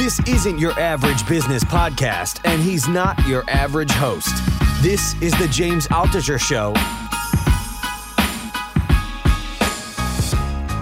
[0.00, 4.34] This isn't your average business podcast, and he's not your average host.
[4.80, 6.72] This is the James Altucher Show.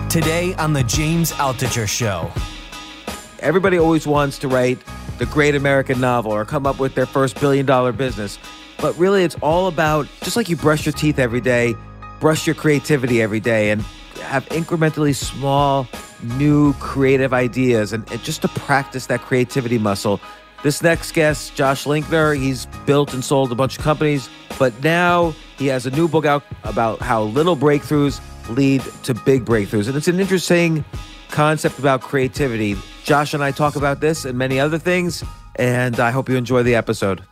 [0.08, 2.30] Today on the James Altucher Show.
[3.40, 4.78] Everybody always wants to write
[5.18, 8.38] the great American novel or come up with their first billion dollar business.
[8.80, 11.74] But really, it's all about just like you brush your teeth every day,
[12.20, 13.82] brush your creativity every day, and
[14.22, 15.88] have incrementally small,
[16.22, 20.20] new creative ideas and, and just to practice that creativity muscle.
[20.62, 24.28] This next guest, Josh Linkner, he's built and sold a bunch of companies,
[24.58, 29.44] but now he has a new book out about how little breakthroughs lead to big
[29.44, 29.86] breakthroughs.
[29.86, 30.84] And it's an interesting
[31.30, 32.76] concept about creativity.
[33.04, 35.22] Josh and I talk about this and many other things,
[35.56, 37.22] and I hope you enjoy the episode.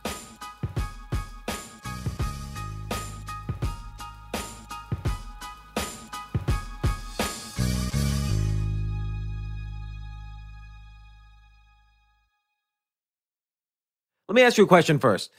[14.37, 15.31] Me ask you a question first.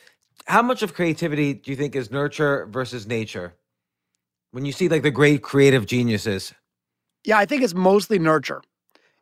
[0.46, 3.54] How much of creativity do you think is nurture versus nature?
[4.52, 6.54] When you see like the great creative geniuses,
[7.24, 8.62] Yeah, I think it's mostly nurture.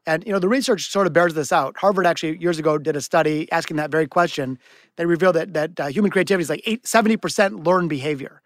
[0.07, 1.77] And you know, the research sort of bears this out.
[1.79, 4.59] Harvard actually years ago did a study asking that very question.
[4.97, 8.41] They revealed that that uh, human creativity is like eight, 70% learned behavior.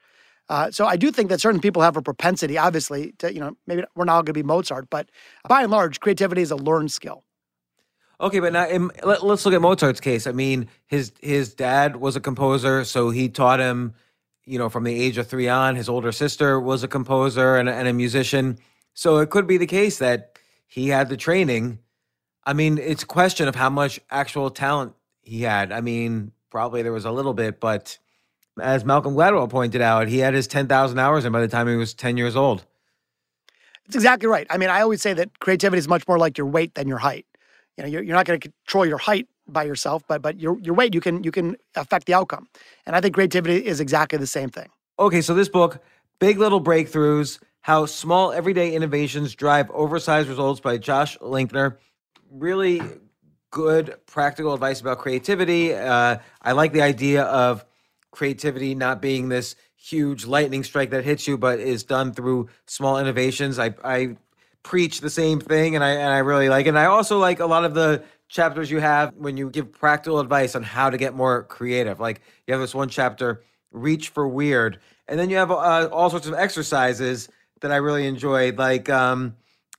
[0.49, 3.57] Uh, so I do think that certain people have a propensity, obviously, to you know,
[3.67, 5.11] maybe we're not all going to be Mozart, but
[5.49, 7.25] by and large, creativity is a learned skill.
[8.21, 8.67] Okay, but now
[9.03, 10.27] let, us look at Mozart's case.
[10.27, 13.95] I mean, his his dad was a composer, so he taught him,
[14.45, 15.75] you know, from the age of three on.
[15.75, 18.59] His older sister was a composer and, and a musician,
[18.93, 21.79] so it could be the case that he had the training.
[22.45, 25.73] I mean, it's a question of how much actual talent he had.
[25.73, 27.99] I mean, probably there was a little bit, but
[28.61, 31.69] as Malcolm Gladwell pointed out, he had his ten thousand hours, and by the time
[31.69, 32.67] he was ten years old.
[33.87, 34.47] It's exactly right.
[34.51, 36.99] I mean, I always say that creativity is much more like your weight than your
[36.99, 37.25] height.
[37.81, 40.59] You know, you're, you're not going to control your height by yourself, but but your
[40.61, 42.47] your weight you can you can affect the outcome.
[42.85, 44.69] And I think creativity is exactly the same thing.
[44.99, 45.83] Okay, so this book,
[46.19, 51.79] Big Little Breakthroughs How Small Everyday Innovations Drive Oversized Results by Josh Linkner.
[52.31, 52.83] Really
[53.51, 55.75] good practical advice about creativity.
[55.75, 57.65] Uh, I like the idea of
[58.11, 62.99] creativity not being this huge lightning strike that hits you, but is done through small
[62.99, 63.59] innovations.
[63.59, 64.17] I, I
[64.63, 66.71] preach the same thing and I, and I really like it.
[66.71, 70.21] And I also like a lot of the chapters you have when you give practical
[70.21, 71.99] advice on how to get more creative.
[71.99, 74.79] Like you have this one chapter, Reach for Weird.
[75.09, 77.29] And then you have uh, all sorts of exercises
[77.61, 79.37] that I really enjoyed, like, um,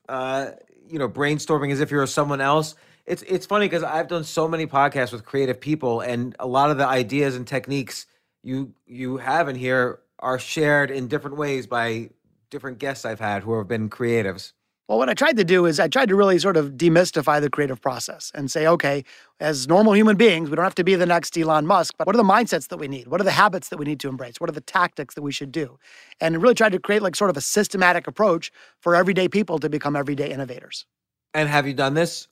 [0.09, 0.51] uh,
[0.87, 2.75] you know, brainstorming as if you're someone else.
[3.05, 6.69] It's, it's funny because I've done so many podcasts with creative people, and a lot
[6.69, 8.05] of the ideas and techniques
[8.43, 12.09] you you have in here are shared in different ways by
[12.49, 14.51] different guests I've had who have been creatives.
[14.91, 17.49] Well, what I tried to do is I tried to really sort of demystify the
[17.49, 19.05] creative process and say, okay,
[19.39, 22.13] as normal human beings, we don't have to be the next Elon Musk, but what
[22.13, 23.07] are the mindsets that we need?
[23.07, 24.41] What are the habits that we need to embrace?
[24.41, 25.79] What are the tactics that we should do?
[26.19, 29.69] And really tried to create like sort of a systematic approach for everyday people to
[29.69, 30.85] become everyday innovators.
[31.33, 32.27] And have you done this?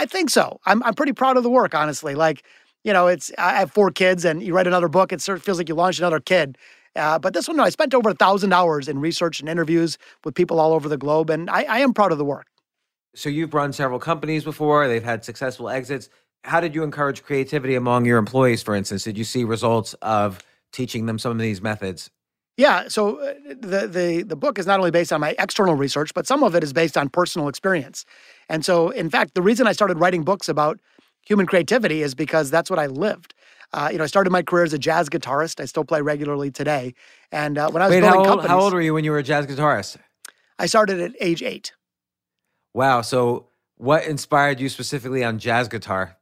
[0.00, 0.58] I think so.
[0.66, 2.16] I'm I'm pretty proud of the work, honestly.
[2.16, 2.42] Like,
[2.82, 5.44] you know, it's I have four kids, and you write another book, it sort of
[5.44, 6.58] feels like you launched another kid.
[6.96, 9.98] Uh, but this one, no, I spent over a thousand hours in research and interviews
[10.24, 12.46] with people all over the globe, and I, I am proud of the work.
[13.14, 16.08] So you've run several companies before, they've had successful exits.
[16.44, 19.04] How did you encourage creativity among your employees, for instance?
[19.04, 20.40] Did you see results of
[20.72, 22.10] teaching them some of these methods?
[22.56, 26.14] Yeah, so uh, the the the book is not only based on my external research,
[26.14, 28.04] but some of it is based on personal experience.
[28.48, 30.78] And so, in fact, the reason I started writing books about
[31.26, 33.34] human creativity is because that's what I lived.
[33.74, 35.60] Uh, you know, I started my career as a jazz guitarist.
[35.60, 36.94] I still play regularly today.
[37.32, 39.02] And uh, when I was Wait, building how old, companies, how old were you when
[39.02, 39.96] you were a jazz guitarist?
[40.60, 41.72] I started at age eight.
[42.72, 43.02] Wow.
[43.02, 46.16] So what inspired you specifically on jazz guitar?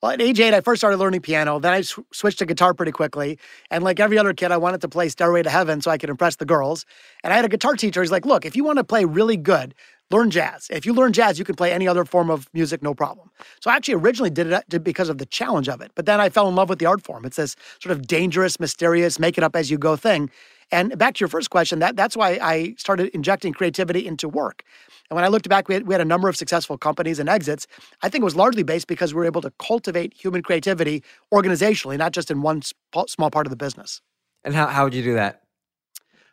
[0.00, 1.58] Well, at age eight, I first started learning piano.
[1.58, 3.36] Then I sw- switched to guitar pretty quickly.
[3.68, 6.08] And like every other kid, I wanted to play Stairway to Heaven so I could
[6.08, 6.86] impress the girls.
[7.24, 8.00] And I had a guitar teacher.
[8.00, 9.74] He's like, look, if you want to play really good,
[10.12, 10.68] learn jazz.
[10.70, 13.28] If you learn jazz, you can play any other form of music, no problem.
[13.60, 15.90] So I actually originally did it uh, because of the challenge of it.
[15.96, 17.24] But then I fell in love with the art form.
[17.24, 20.30] It's this sort of dangerous, mysterious, make it up as you go thing.
[20.70, 24.62] And back to your first question, that, that's why I started injecting creativity into work.
[25.10, 27.28] And when I looked back, we had, we had a number of successful companies and
[27.28, 27.66] exits.
[28.02, 31.02] I think it was largely based because we were able to cultivate human creativity
[31.32, 34.02] organizationally, not just in one sp- small part of the business.
[34.44, 35.42] And how, how would you do that?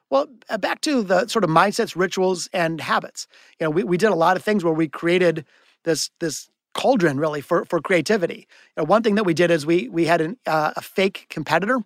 [0.09, 3.27] Well, uh, back to the sort of mindsets, rituals, and habits.
[3.59, 5.45] You know, we, we did a lot of things where we created
[5.83, 8.47] this this cauldron really for for creativity.
[8.77, 11.25] You know, one thing that we did is we we had an, uh, a fake
[11.29, 11.79] competitor.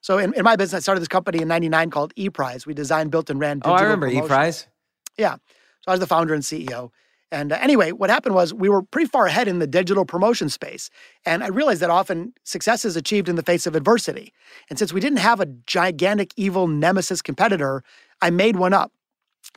[0.00, 2.64] So in, in my business, I started this company in '99 called ePrize.
[2.64, 3.60] We designed, built, and ran.
[3.64, 4.26] Oh, I digital remember promotions.
[4.26, 4.66] E-Prize.
[5.18, 5.36] Yeah.
[5.88, 6.90] So I was the founder and CEO.
[7.32, 10.50] And uh, anyway, what happened was we were pretty far ahead in the digital promotion
[10.50, 10.90] space.
[11.24, 14.34] And I realized that often success is achieved in the face of adversity.
[14.68, 17.82] And since we didn't have a gigantic evil nemesis competitor,
[18.20, 18.92] I made one up.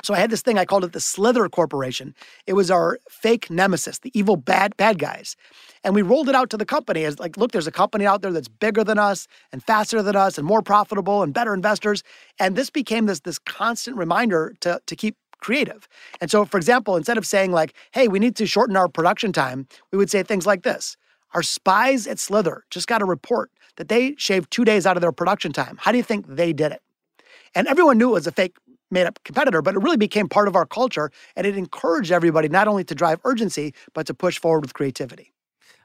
[0.03, 2.15] So I had this thing, I called it the Slither Corporation.
[2.47, 5.35] It was our fake nemesis, the evil bad bad guys.
[5.83, 8.21] And we rolled it out to the company as like, look, there's a company out
[8.21, 12.03] there that's bigger than us and faster than us and more profitable and better investors.
[12.39, 15.87] And this became this, this constant reminder to, to keep creative.
[16.21, 19.33] And so, for example, instead of saying like, hey, we need to shorten our production
[19.33, 20.95] time, we would say things like this.
[21.33, 25.01] Our spies at Slither just got a report that they shaved two days out of
[25.01, 25.77] their production time.
[25.79, 26.81] How do you think they did it?
[27.55, 28.55] And everyone knew it was a fake
[28.89, 32.49] made up competitor, but it really became part of our culture and it encouraged everybody
[32.49, 35.33] not only to drive urgency, but to push forward with creativity.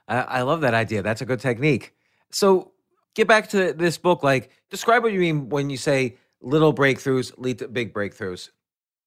[0.07, 1.01] I, I love that idea.
[1.01, 1.93] That's a good technique.
[2.31, 2.71] So
[3.15, 4.23] get back to this book.
[4.23, 8.49] Like, describe what you mean when you say little breakthroughs lead to big breakthroughs.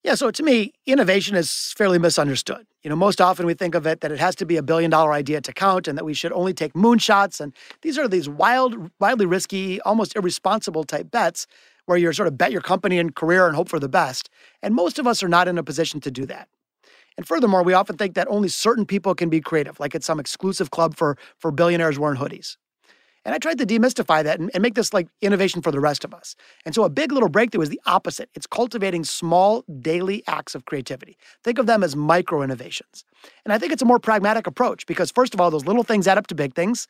[0.02, 2.66] Yeah, so to me, innovation is fairly misunderstood.
[2.82, 4.90] You know, most often we think of it that it has to be a billion
[4.90, 7.38] dollar idea to count and that we should only take moonshots.
[7.38, 11.46] And these are these wild, wildly risky, almost irresponsible type bets
[11.84, 14.30] where you're sort of bet your company and career and hope for the best.
[14.62, 16.48] And most of us are not in a position to do that.
[17.18, 20.18] And furthermore, we often think that only certain people can be creative, like it's some
[20.20, 22.56] exclusive club for, for billionaires wearing hoodies.
[23.24, 26.04] And I tried to demystify that and, and, make this like innovation for the rest
[26.04, 26.36] of us.
[26.64, 28.30] And so a big little breakthrough is the opposite.
[28.34, 31.18] It's cultivating small daily acts of creativity.
[31.44, 33.04] Think of them as micro innovations.
[33.44, 36.08] And I think it's a more pragmatic approach because, first of all, those little things
[36.08, 36.88] add up to big things.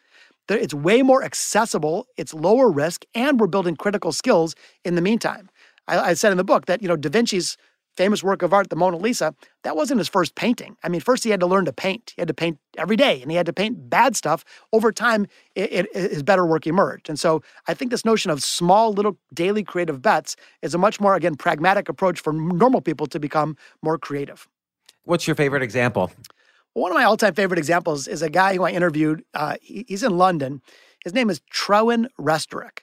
[0.48, 5.48] It's way more accessible, it's lower risk, and we're building critical skills in the meantime.
[5.86, 7.56] I, I said in the book that, you know, Da Vinci's
[7.96, 10.76] famous work of art, the Mona Lisa, that wasn't his first painting.
[10.82, 12.12] I mean, first he had to learn to paint.
[12.16, 14.44] He had to paint every day and he had to paint bad stuff.
[14.72, 17.08] Over time, it, it, his better work emerged.
[17.08, 21.00] And so I think this notion of small, little daily creative bets is a much
[21.00, 24.48] more, again, pragmatic approach for normal people to become more creative.
[25.04, 26.10] What's your favorite example?
[26.74, 29.24] One of my all time favorite examples is a guy who I interviewed.
[29.34, 30.62] Uh, he, he's in London.
[31.04, 32.80] His name is Trewin Restorick.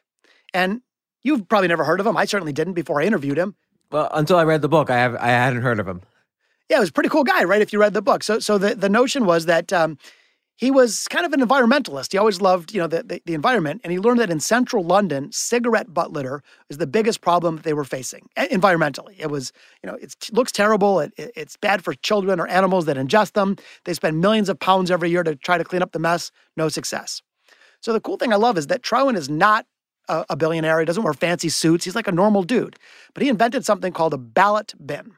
[0.54, 0.82] And
[1.24, 2.18] you've probably never heard of him.
[2.18, 3.56] I certainly didn't before I interviewed him.
[3.92, 6.02] Well, until I read the book, I have I hadn't heard of him.
[6.70, 7.62] Yeah, it was a pretty cool guy, right?
[7.62, 9.98] If you read the book, so so the the notion was that um,
[10.58, 12.12] he was kind of an environmentalist.
[12.12, 14.84] He always loved you know the, the, the environment, and he learned that in central
[14.84, 19.16] London, cigarette butt litter is the biggest problem they were facing environmentally.
[19.18, 21.00] It was you know it looks terrible.
[21.00, 23.56] It, it, it's bad for children or animals that ingest them.
[23.86, 26.32] They spend millions of pounds every year to try to clean up the mess.
[26.58, 27.22] No success.
[27.80, 29.66] So the cool thing I love is that Trewin is not
[30.08, 30.80] a, a billionaire.
[30.80, 31.86] He doesn't wear fancy suits.
[31.86, 32.78] He's like a normal dude.
[33.14, 35.14] But he invented something called a ballot bin.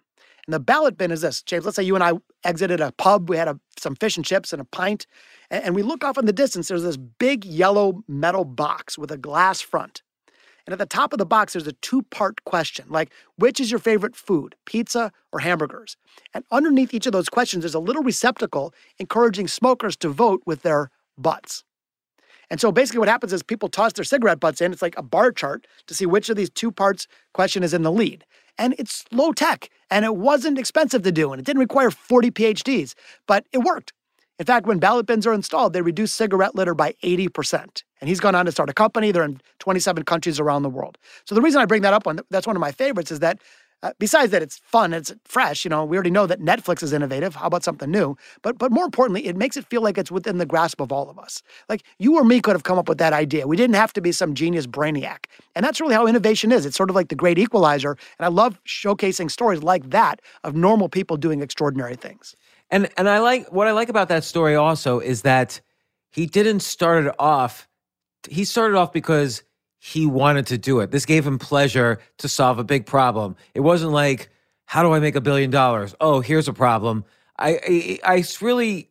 [0.48, 1.66] And the ballot bin is this, James.
[1.66, 2.14] Let's say you and I
[2.44, 3.30] exited a pub.
[3.30, 5.06] We had a, some fish and chips and a pint,
[5.52, 6.68] and, and we look off in the distance.
[6.68, 10.02] There's this big yellow metal box with a glass front.
[10.66, 13.72] And at the top of the box, there's a two part question like, which is
[13.72, 15.98] your favorite food, pizza or hamburgers?
[16.34, 20.62] And underneath each of those questions, there's a little receptacle encouraging smokers to vote with
[20.62, 21.64] their butts.
[22.50, 24.72] And so basically, what happens is people toss their cigarette butts in.
[24.72, 27.84] It's like a bar chart to see which of these two parts question is in
[27.84, 28.26] the lead.
[28.58, 32.32] And it's low tech and it wasn't expensive to do and it didn't require 40
[32.32, 32.94] PhDs,
[33.28, 33.94] but it worked.
[34.40, 37.84] In fact, when ballot bins are installed, they reduce cigarette litter by 80%.
[38.00, 39.12] And he's gone on to start a company.
[39.12, 40.98] They're in 27 countries around the world.
[41.26, 43.40] So the reason I bring that up, on that's one of my favorites, is that
[43.82, 45.64] uh, besides that, it's fun, it's fresh.
[45.64, 47.36] You know, we already know that Netflix is innovative.
[47.36, 48.18] How about something new?
[48.42, 51.10] But but more importantly, it makes it feel like it's within the grasp of all
[51.10, 51.42] of us.
[51.70, 53.48] Like you or me could have come up with that idea.
[53.48, 55.26] We didn't have to be some genius brainiac.
[55.56, 56.66] And that's really how innovation is.
[56.66, 57.98] It's sort of like the great equalizer.
[58.18, 62.36] And I love showcasing stories like that of normal people doing extraordinary things.
[62.70, 65.62] And and I like what I like about that story also is that
[66.12, 67.68] he didn't start it off.
[68.30, 69.44] He started off because
[69.80, 70.92] he wanted to do it.
[70.92, 73.36] This gave him pleasure to solve a big problem.
[73.54, 74.30] It wasn't like,
[74.66, 75.96] how do I make a billion dollars?
[76.00, 77.06] Oh, here's a problem.
[77.38, 78.90] I, I, I really,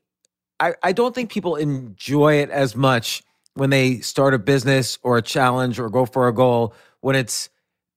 [0.58, 3.22] I, I don't think people enjoy it as much
[3.54, 7.50] when they start a business or a challenge or go for a goal when it's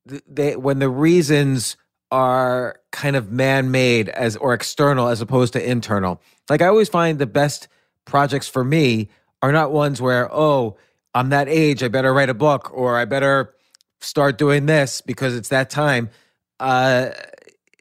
[0.05, 1.77] they when the reasons
[2.11, 6.19] are kind of man-made as or external as opposed to internal.
[6.49, 7.67] Like I always find the best
[8.05, 9.09] projects for me
[9.41, 10.77] are not ones where oh
[11.13, 11.83] I'm that age.
[11.83, 13.53] I better write a book or I better
[13.99, 16.09] start doing this because it's that time.
[16.59, 17.09] Uh,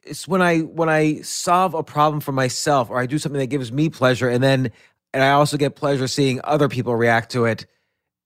[0.03, 3.47] it's when I when I solve a problem for myself or I do something that
[3.47, 4.71] gives me pleasure, and then
[5.13, 7.65] and I also get pleasure seeing other people react to it,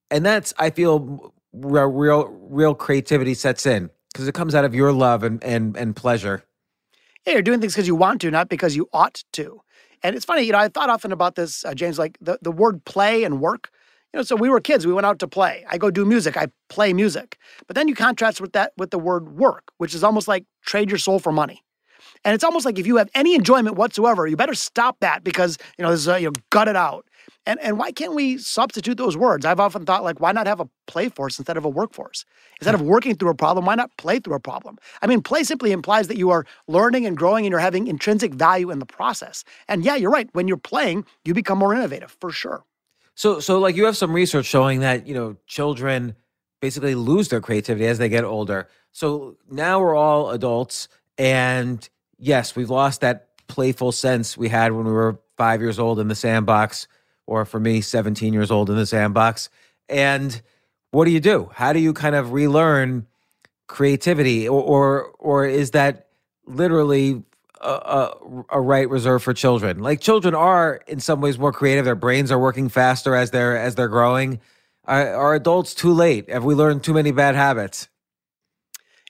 [0.09, 4.73] and that's I feel real real, real creativity sets in because it comes out of
[4.73, 6.43] your love and and and pleasure.
[7.25, 9.61] Yeah, you're doing things because you want to, not because you ought to.
[10.03, 12.51] And it's funny, you know, I thought often about this, uh, James, like the, the
[12.51, 13.71] word play and work
[14.15, 14.87] you know, so we were kids.
[14.87, 15.65] We went out to play.
[15.69, 16.37] I go do music.
[16.37, 17.37] I play music.
[17.67, 20.89] But then you contrast with that with the word work, which is almost like trade
[20.89, 21.61] your soul for money.
[22.23, 25.57] And it's almost like if you have any enjoyment whatsoever, you better stop that because,
[25.77, 27.05] you know, this is, uh, you know, gut it out.
[27.45, 29.45] And, and why can't we substitute those words?
[29.45, 32.23] I've often thought, like, why not have a play force instead of a workforce?
[32.61, 34.77] Instead of working through a problem, why not play through a problem?
[35.01, 38.33] I mean, play simply implies that you are learning and growing and you're having intrinsic
[38.33, 39.43] value in the process.
[39.67, 40.29] And yeah, you're right.
[40.31, 42.63] When you're playing, you become more innovative for sure.
[43.15, 46.15] So, so like you have some research showing that you know children
[46.61, 48.67] basically lose their creativity as they get older.
[48.91, 54.85] So now we're all adults, and yes, we've lost that playful sense we had when
[54.85, 56.87] we were five years old in the sandbox,
[57.25, 59.49] or for me, seventeen years old in the sandbox.
[59.89, 60.41] And
[60.91, 61.49] what do you do?
[61.53, 63.07] How do you kind of relearn
[63.67, 66.07] creativity, or or, or is that
[66.45, 67.23] literally
[67.67, 69.79] a, a, right reserved for children.
[69.79, 71.85] Like children are in some ways more creative.
[71.85, 74.39] Their brains are working faster as they're as they're growing.
[74.85, 76.29] Are, are adults too late?
[76.29, 77.89] Have we learned too many bad habits?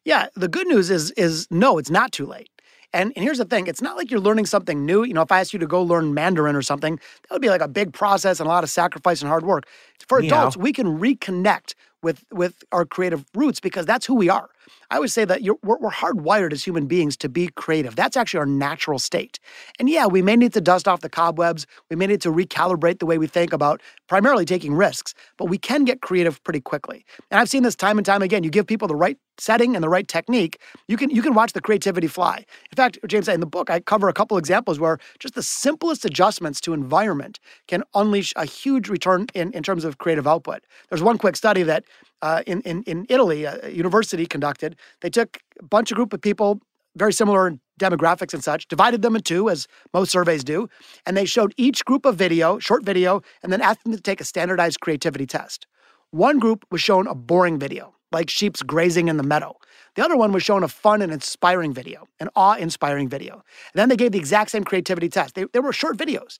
[0.05, 2.49] Yeah, the good news is is no, it's not too late.
[2.95, 5.03] And, and here's the thing it's not like you're learning something new.
[5.03, 7.49] You know, if I asked you to go learn Mandarin or something, that would be
[7.49, 9.65] like a big process and a lot of sacrifice and hard work.
[10.07, 14.49] For adults, we can reconnect with with our creative roots because that's who we are.
[14.91, 17.95] I would say that we're, we're hardwired as human beings to be creative.
[17.95, 19.39] That's actually our natural state.
[19.79, 21.65] And yeah, we may need to dust off the cobwebs.
[21.89, 25.57] We may need to recalibrate the way we think about primarily taking risks, but we
[25.57, 27.03] can get creative pretty quickly.
[27.29, 28.43] And I've seen this time and time again.
[28.43, 31.53] You give people the right setting and the right technique, you can you can watch
[31.53, 32.37] the creativity fly.
[32.71, 36.05] In fact, James, in the book, I cover a couple examples where just the simplest
[36.05, 40.63] adjustments to environment can unleash a huge return in, in terms of creative output.
[40.89, 41.83] There's one quick study that
[42.21, 44.75] uh, in, in, in Italy, a university conducted.
[45.01, 46.59] They took a bunch of group of people,
[46.95, 50.69] very similar in demographics and such, divided them in two, as most surveys do,
[51.05, 54.21] and they showed each group a video, short video, and then asked them to take
[54.21, 55.67] a standardized creativity test.
[56.11, 59.55] One group was shown a boring video, like sheep's grazing in the meadow.
[59.95, 63.33] The other one was shown a fun and inspiring video, an awe inspiring video.
[63.33, 65.35] And then they gave the exact same creativity test.
[65.35, 66.37] They, they were short videos.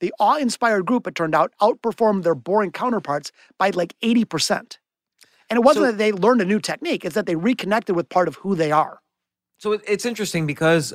[0.00, 4.78] The awe inspired group, it turned out, outperformed their boring counterparts by like 80%.
[5.50, 8.08] And it wasn't so, that they learned a new technique, it's that they reconnected with
[8.08, 9.00] part of who they are.
[9.58, 10.94] So it's interesting because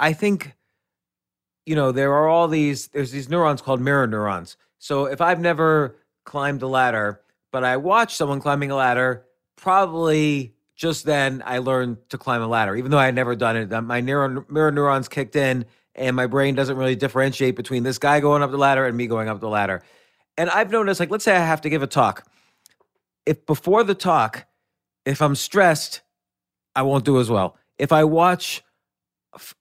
[0.00, 0.54] I think,
[1.66, 4.56] you know, there are all these, there's these neurons called mirror neurons.
[4.78, 7.20] So if I've never climbed a ladder,
[7.52, 9.24] but I watch someone climbing a ladder,
[9.58, 13.56] probably just then I learned to climb a ladder, even though I had never done
[13.56, 13.70] it.
[13.82, 18.20] My neuron, mirror neurons kicked in, and my brain doesn't really differentiate between this guy
[18.20, 19.82] going up the ladder and me going up the ladder.
[20.36, 22.24] And I've noticed, like, let's say I have to give a talk
[23.28, 24.46] if before the talk,
[25.04, 26.00] if I'm stressed,
[26.74, 27.58] I won't do as well.
[27.76, 28.64] If I watch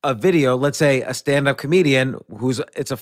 [0.03, 2.97] a video, let's say a stand-up comedian who's it's a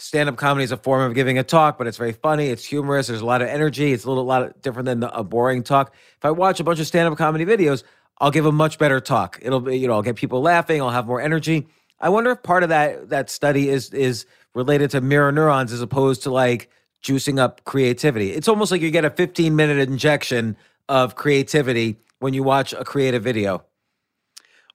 [0.00, 3.08] stand-up comedy is a form of giving a talk, but it's very funny, it's humorous,
[3.08, 5.94] there's a lot of energy, it's a little lot different than the, a boring talk.
[6.16, 7.82] If I watch a bunch of stand-up comedy videos,
[8.18, 9.38] I'll give a much better talk.
[9.42, 11.66] It'll be, you know, I'll get people laughing, I'll have more energy.
[12.00, 15.82] I wonder if part of that that study is is related to mirror neurons as
[15.82, 16.70] opposed to like
[17.02, 18.32] juicing up creativity.
[18.32, 20.56] It's almost like you get a 15 minute injection
[20.88, 23.64] of creativity when you watch a creative video.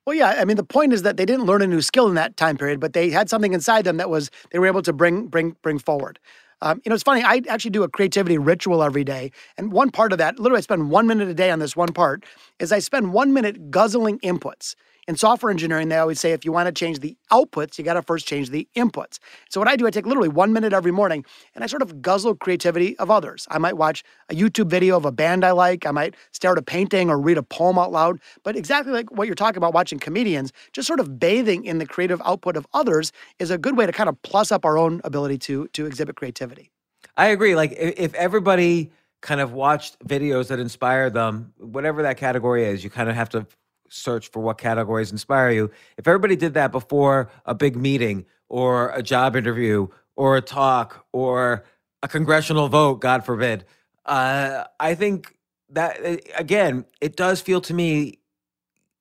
[0.06, 0.36] Well, yeah.
[0.38, 2.58] I mean, the point is that they didn't learn a new skill in that time
[2.58, 5.56] period, but they had something inside them that was they were able to bring bring
[5.62, 6.20] bring forward.
[6.62, 7.24] Um, you know, it's funny.
[7.24, 10.62] I actually do a creativity ritual every day, and one part of that, literally, I
[10.62, 12.24] spend one minute a day on this one part.
[12.60, 14.76] Is I spend one minute guzzling inputs
[15.08, 17.94] in software engineering, they always say if you want to change the outputs, you got
[17.94, 19.20] to first change the inputs.
[19.50, 22.02] So what I do, I take literally one minute every morning and I sort of
[22.02, 23.48] guzzle creativity of others.
[23.52, 25.86] I might watch a YouTube video of a band I like.
[25.86, 28.20] I might stare at a painting or read a poem out loud.
[28.44, 31.86] But exactly like what you're talking about watching comedians, just sort of bathing in the
[31.86, 35.02] creative output of others is a good way to kind of plus up our own
[35.04, 36.72] ability to to exhibit creativity.
[37.18, 37.56] I agree.
[37.56, 42.90] Like if everybody kind of watched videos that inspire them, whatever that category is, you
[42.90, 43.48] kind of have to
[43.89, 45.72] search for what categories inspire you.
[45.98, 51.06] If everybody did that before a big meeting or a job interview or a talk
[51.12, 51.63] or
[52.04, 53.65] a congressional vote, God forbid,
[54.06, 55.36] uh, I think
[55.70, 58.20] that eh, again, it does feel to me,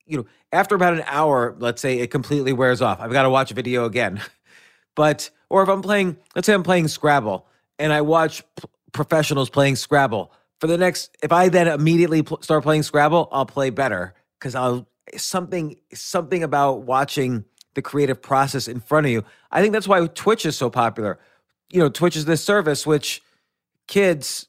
[0.05, 2.99] you know, after about an hour, let's say it completely wears off.
[2.99, 4.21] I've got to watch a video again.
[4.95, 9.49] but, or if I'm playing, let's say I'm playing Scrabble and I watch p- professionals
[9.49, 13.69] playing Scrabble for the next, if I then immediately pl- start playing Scrabble, I'll play
[13.69, 19.23] better because I'll eh, something something about watching the creative process in front of you.
[19.51, 21.19] I think that's why Twitch is so popular.
[21.71, 23.21] You know, Twitch is this service which
[23.87, 24.47] kids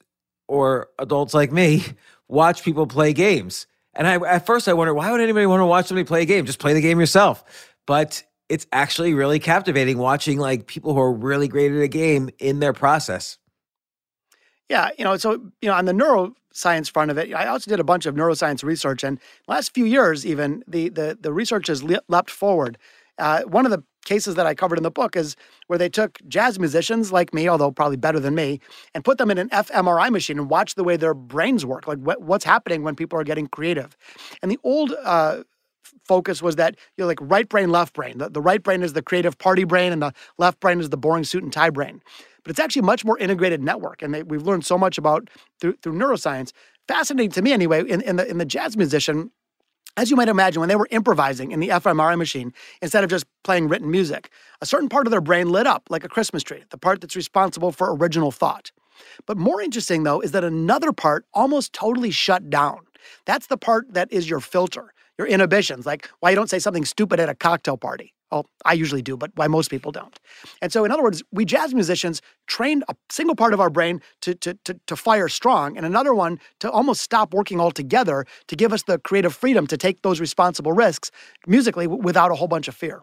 [0.49, 1.85] or adults like me
[2.29, 3.67] watch people play games.
[3.95, 6.27] And I at first I wondered why would anybody want to watch somebody play a
[6.27, 6.47] game?
[6.47, 7.45] Just play the game yourself.
[7.87, 12.31] But it's actually really captivating watching like people who are really great at a game
[12.39, 13.39] in their process.
[14.69, 15.93] Yeah, you know, so you know, on the
[16.57, 19.85] neuroscience front of it, I also did a bunch of neuroscience research, and last few
[19.85, 22.79] years, even the the the research has leapt forward.
[23.19, 25.37] Uh, one of the cases that I covered in the book is
[25.67, 28.61] where they took jazz musicians like me, although probably better than me,
[28.95, 31.99] and put them in an fMRI machine and watched the way their brains work, like
[31.99, 33.97] what, what's happening when people are getting creative.
[34.43, 35.43] And the old uh,
[36.07, 38.19] focus was that you're like right brain, left brain.
[38.19, 40.97] The, the right brain is the creative party brain, and the left brain is the
[40.97, 42.03] boring suit and tie brain.
[42.47, 45.29] But it's actually a much more integrated network, and they, we've learned so much about
[45.61, 46.53] through, through neuroscience.
[46.87, 47.81] Fascinating to me, anyway.
[47.89, 49.33] In, in the in the jazz musician,
[49.97, 53.27] as you might imagine, when they were improvising in the fMRI machine, instead of just
[53.43, 56.63] playing written music, a certain part of their brain lit up like a Christmas tree,
[56.71, 58.71] the part that's responsible for original thought.
[59.27, 62.87] But more interesting, though, is that another part almost totally shut down.
[63.25, 66.85] That's the part that is your filter your inhibitions, like why you don't say something
[66.85, 68.13] stupid at a cocktail party.
[68.31, 70.19] Well, I usually do, but why most people don't.
[70.61, 74.01] And so, in other words, we jazz musicians trained a single part of our brain
[74.23, 78.57] to, to, to, to, fire strong and another one to almost stop working altogether to
[78.57, 81.11] give us the creative freedom to take those responsible risks
[81.47, 83.03] musically without a whole bunch of fear.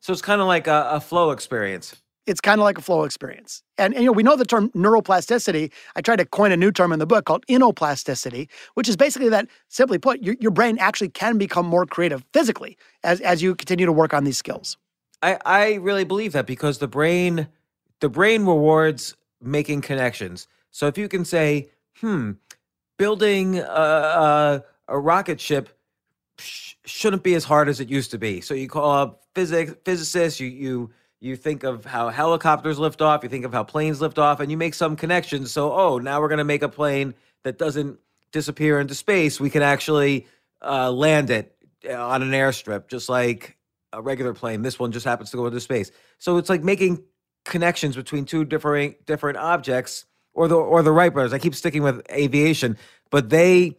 [0.00, 1.94] So it's kind of like a, a flow experience
[2.26, 3.62] it's kind of like a flow experience.
[3.76, 5.70] And, and, you know, we know the term neuroplasticity.
[5.96, 9.28] I tried to coin a new term in the book called innoplasticity, which is basically
[9.30, 13.54] that, simply put, your, your brain actually can become more creative physically as, as you
[13.54, 14.76] continue to work on these skills.
[15.22, 17.48] I, I really believe that because the brain
[18.00, 20.46] the brain rewards making connections.
[20.70, 22.32] So if you can say, hmm,
[22.98, 25.70] building a, a, a rocket ship
[26.38, 28.42] sh- shouldn't be as hard as it used to be.
[28.42, 30.90] So you call up physics physicists, you you
[31.24, 34.50] you think of how helicopters lift off, you think of how planes lift off, and
[34.50, 35.50] you make some connections.
[35.50, 37.14] So, oh, now we're going to make a plane
[37.44, 37.98] that doesn't
[38.30, 39.40] disappear into space.
[39.40, 40.26] We can actually
[40.60, 41.56] uh, land it
[41.88, 43.56] uh, on an airstrip, just like
[43.90, 44.60] a regular plane.
[44.60, 45.90] This one just happens to go into space.
[46.18, 47.02] So it's like making
[47.46, 50.04] connections between two different different objects,
[50.34, 51.32] or the or the Wright brothers.
[51.32, 52.76] I keep sticking with aviation,
[53.10, 53.78] but they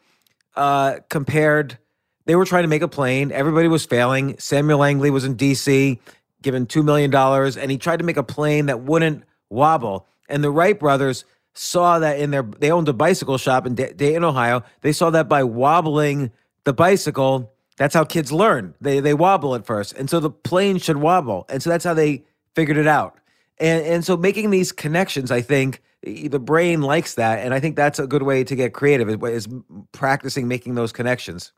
[0.55, 1.77] uh, compared.
[2.25, 3.31] They were trying to make a plane.
[3.31, 4.39] Everybody was failing.
[4.39, 5.99] Samuel Langley was in D.C
[6.45, 10.07] given $2 million, and he tried to make a plane that wouldn't wobble.
[10.29, 14.23] And the Wright brothers saw that in their, they owned a bicycle shop in Dayton,
[14.23, 14.63] Ohio.
[14.81, 16.31] They saw that by wobbling
[16.63, 18.75] the bicycle, that's how kids learn.
[18.79, 19.93] They, they wobble at first.
[19.93, 21.45] And so the plane should wobble.
[21.49, 23.17] And so that's how they figured it out.
[23.57, 27.39] And, and so making these connections, I think, the brain likes that.
[27.39, 29.47] And I think that's a good way to get creative is
[29.91, 31.51] practicing making those connections.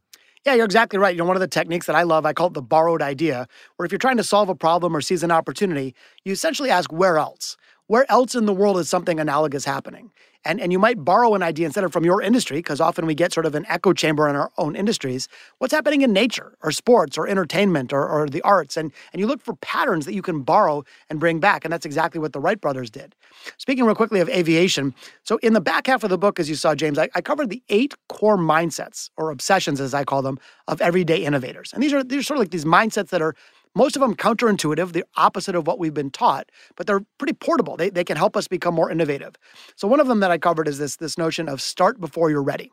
[0.47, 1.13] Yeah, you're exactly right.
[1.13, 3.49] You know, one of the techniques that I love, I call it the borrowed idea,
[3.75, 5.93] where if you're trying to solve a problem or seize an opportunity,
[6.25, 7.57] you essentially ask, where else?
[7.87, 10.11] Where else in the world is something analogous happening?
[10.47, 13.13] And, and you might borrow an idea instead of from your industry, because often we
[13.13, 15.27] get sort of an echo chamber in our own industries.
[15.57, 18.77] What's happening in nature or sports or entertainment or, or the arts?
[18.77, 21.65] And, and you look for patterns that you can borrow and bring back.
[21.65, 23.13] And that's exactly what the Wright brothers did.
[23.57, 26.55] Speaking real quickly of aviation, so in the back half of the book, as you
[26.55, 30.39] saw, James, I, I covered the eight core mindsets or obsessions, as I call them,
[30.67, 31.73] of everyday innovators.
[31.73, 33.35] And these are, these are sort of like these mindsets that are
[33.75, 37.77] most of them counterintuitive, the opposite of what we've been taught, but they're pretty portable.
[37.77, 39.35] They, they can help us become more innovative.
[39.75, 42.43] So one of them that I covered is this, this notion of start before you're
[42.43, 42.71] ready,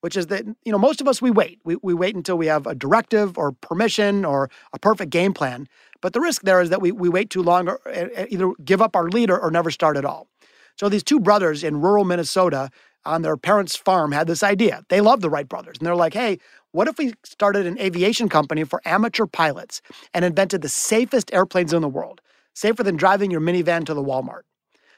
[0.00, 1.60] which is that, you know, most of us, we wait.
[1.64, 5.66] We, we wait until we have a directive or permission or a perfect game plan.
[6.00, 8.52] But the risk there is that we, we wait too long or eh, eh, either
[8.64, 10.28] give up our leader or never start at all.
[10.76, 12.70] So these two brothers in rural Minnesota
[13.06, 14.84] on their parents' farm had this idea.
[14.88, 15.76] They love the Wright brothers.
[15.78, 16.38] And they're like, hey,
[16.74, 19.80] what if we started an aviation company for amateur pilots
[20.12, 22.20] and invented the safest airplanes in the world,
[22.52, 24.40] safer than driving your minivan to the Walmart?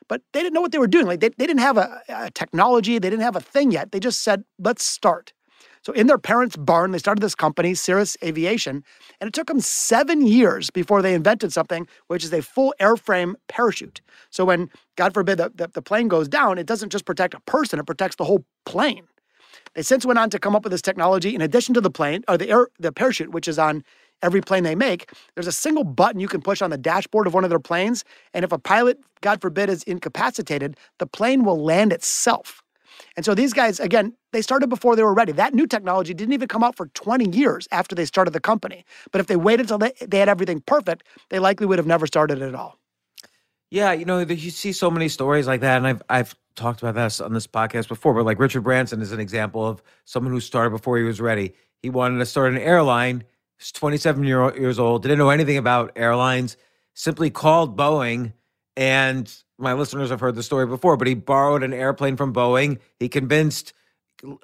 [0.09, 1.05] But they didn't know what they were doing.
[1.05, 3.93] Like they, they didn't have a, a technology, they didn't have a thing yet.
[3.93, 5.35] They just said, let's start.
[5.83, 8.83] So in their parents' barn, they started this company, Cirrus Aviation,
[9.21, 13.35] and it took them seven years before they invented something, which is a full airframe
[13.49, 14.01] parachute.
[14.31, 17.41] So when, God forbid, the, the, the plane goes down, it doesn't just protect a
[17.41, 19.07] person, it protects the whole plane.
[19.75, 22.25] They since went on to come up with this technology in addition to the plane
[22.29, 23.85] or the air, the parachute, which is on
[24.23, 25.11] every plane they make.
[25.35, 28.05] There's a single button you can push on the dashboard of one of their planes,
[28.33, 32.63] and if a pilot, God forbid, is incapacitated, the plane will land itself.
[33.17, 35.33] And so these guys, again, they started before they were ready.
[35.33, 38.85] That new technology didn't even come out for 20 years after they started the company.
[39.13, 42.07] But if they waited until they, they had everything perfect, they likely would have never
[42.07, 42.79] started at all.
[43.71, 46.95] Yeah, you know, you see so many stories like that, and I've I've talked about
[46.95, 50.41] this on this podcast before, but like Richard Branson is an example of someone who
[50.41, 51.55] started before he was ready.
[51.83, 53.25] He wanted to start an airline.
[53.59, 56.57] He's 27 year, years old, didn't know anything about airlines,
[56.95, 58.33] simply called Boeing.
[58.77, 62.79] And my listeners have heard the story before, but he borrowed an airplane from Boeing.
[62.99, 63.73] He convinced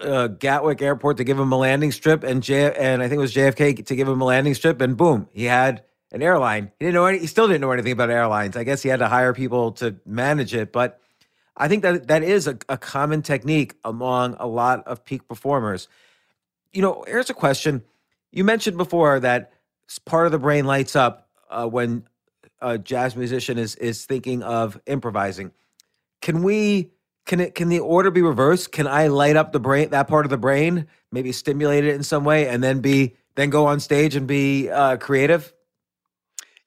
[0.00, 3.22] uh, Gatwick Airport to give him a landing strip, and J- and I think it
[3.22, 6.70] was JFK to give him a landing strip, and boom, he had an airline.
[6.78, 8.56] He didn't know any, he still didn't know anything about airlines.
[8.56, 11.00] I guess he had to hire people to manage it, but
[11.56, 15.88] I think that that is a, a common technique among a lot of peak performers.
[16.72, 17.82] You know, here's a question.
[18.30, 19.52] You mentioned before that
[20.06, 22.04] part of the brain lights up uh, when
[22.60, 25.52] a jazz musician is is thinking of improvising.
[26.20, 26.92] Can we?
[27.26, 27.54] Can it?
[27.54, 28.72] Can the order be reversed?
[28.72, 32.02] Can I light up the brain, that part of the brain, maybe stimulate it in
[32.02, 35.52] some way, and then be then go on stage and be uh, creative?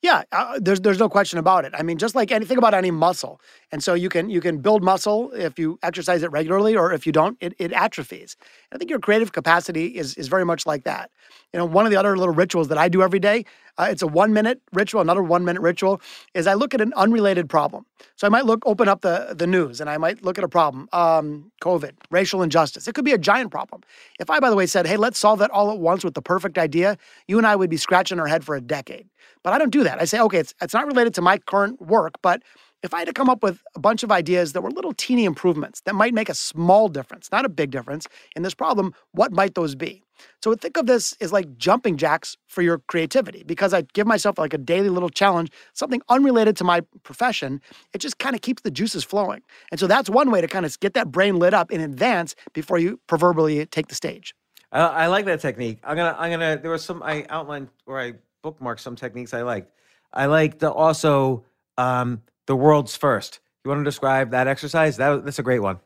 [0.06, 1.74] Yeah, uh, there's there's no question about it.
[1.76, 3.42] I mean, just like anything about any muscle,
[3.72, 7.08] and so you can you can build muscle if you exercise it regularly, or if
[7.08, 8.36] you don't, it, it atrophies.
[8.72, 11.10] I think your creative capacity is is very much like that.
[11.54, 13.46] You know, one of the other little rituals that I do every day,
[13.80, 15.02] uh, it's a one minute ritual.
[15.02, 16.00] Another one minute ritual
[16.36, 17.86] is I look at an unrelated problem.
[18.16, 20.50] So I might look open up the the news, and I might look at a
[20.50, 22.88] problem, um, COVID, racial injustice.
[22.88, 23.82] It could be a giant problem.
[24.20, 26.22] If I, by the way, said, "Hey, let's solve that all at once with the
[26.22, 29.08] perfect idea," you and I would be scratching our head for a decade.
[29.46, 30.02] But I don't do that.
[30.02, 32.42] I say, okay, it's, it's not related to my current work, but
[32.82, 35.24] if I had to come up with a bunch of ideas that were little teeny
[35.24, 39.32] improvements that might make a small difference, not a big difference in this problem, what
[39.32, 40.02] might those be?
[40.44, 44.40] So think of this as like jumping jacks for your creativity because I give myself
[44.40, 47.62] like a daily little challenge, something unrelated to my profession.
[47.94, 49.42] It just kind of keeps the juices flowing.
[49.70, 52.34] And so that's one way to kind of get that brain lit up in advance
[52.54, 54.34] before you proverbially take the stage.
[54.72, 55.80] I, I like that technique.
[55.84, 56.58] I'm gonna, I'm gonna.
[56.58, 58.14] There was some I outlined where I
[58.46, 59.72] bookmark some techniques I liked.
[60.14, 61.44] I liked the, also
[61.80, 63.40] um, the world's first.
[63.64, 64.98] You want to describe that exercise?
[64.98, 65.80] That, that's a great one.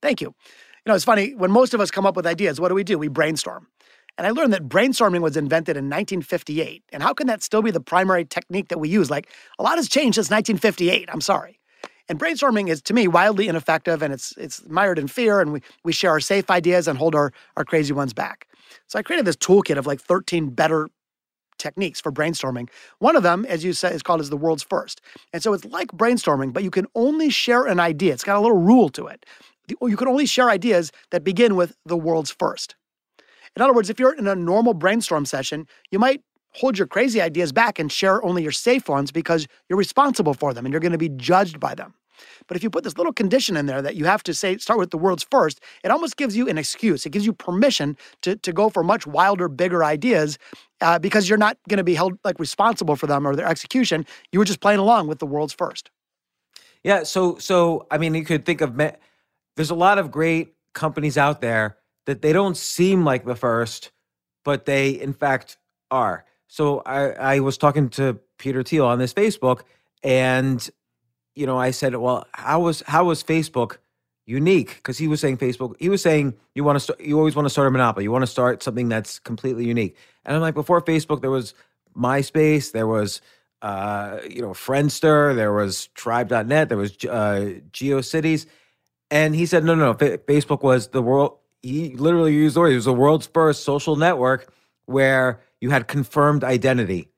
[0.00, 0.34] Thank you.
[0.84, 2.60] You know, it's funny when most of us come up with ideas.
[2.60, 2.98] What do we do?
[2.98, 3.68] We brainstorm.
[4.18, 6.82] And I learned that brainstorming was invented in 1958.
[6.92, 9.08] And how can that still be the primary technique that we use?
[9.08, 9.28] Like
[9.60, 11.08] a lot has changed since 1958.
[11.08, 11.60] I'm sorry.
[12.08, 15.62] And brainstorming is to me wildly ineffective and it's it's mired in fear and we
[15.84, 18.48] we share our safe ideas and hold our, our crazy ones back.
[18.88, 20.90] So I created this toolkit of like 13 better
[21.62, 22.68] techniques for brainstorming.
[22.98, 25.00] One of them, as you said, is called as the world's first.
[25.32, 28.12] And so it's like brainstorming, but you can only share an idea.
[28.12, 29.24] It's got a little rule to it.
[29.68, 32.74] You can only share ideas that begin with the world's first.
[33.56, 36.22] In other words, if you're in a normal brainstorm session, you might
[36.54, 40.52] hold your crazy ideas back and share only your safe ones because you're responsible for
[40.52, 41.94] them and you're going to be judged by them.
[42.46, 44.78] But if you put this little condition in there that you have to say, start
[44.78, 47.06] with the world's first, it almost gives you an excuse.
[47.06, 50.38] It gives you permission to, to go for much wilder, bigger ideas
[50.80, 54.06] uh, because you're not going to be held like responsible for them or their execution.
[54.32, 55.90] You were just playing along with the world's first.
[56.82, 57.04] Yeah.
[57.04, 58.76] So, so I mean, you could think of
[59.56, 63.92] there's a lot of great companies out there that they don't seem like the first,
[64.44, 65.58] but they in fact
[65.90, 66.24] are.
[66.48, 69.60] So I, I was talking to Peter Thiel on this Facebook,
[70.02, 70.68] and
[71.34, 73.78] you know, I said, well, how was how was Facebook
[74.26, 74.76] unique?
[74.76, 77.46] Because he was saying Facebook, he was saying you want to start, you always want
[77.46, 78.04] to start a monopoly.
[78.04, 79.96] You want to start something that's completely unique.
[80.24, 81.54] And I'm like, before Facebook, there was
[81.96, 83.20] MySpace, there was
[83.62, 88.46] uh, you know, Friendster, there was Tribe.net, there was uh, GeoCities,
[89.10, 89.94] and he said, no, no, no.
[89.94, 91.38] Facebook was the world.
[91.62, 92.72] He literally used the word.
[92.72, 94.52] It was the world's first social network
[94.86, 97.08] where you had confirmed identity,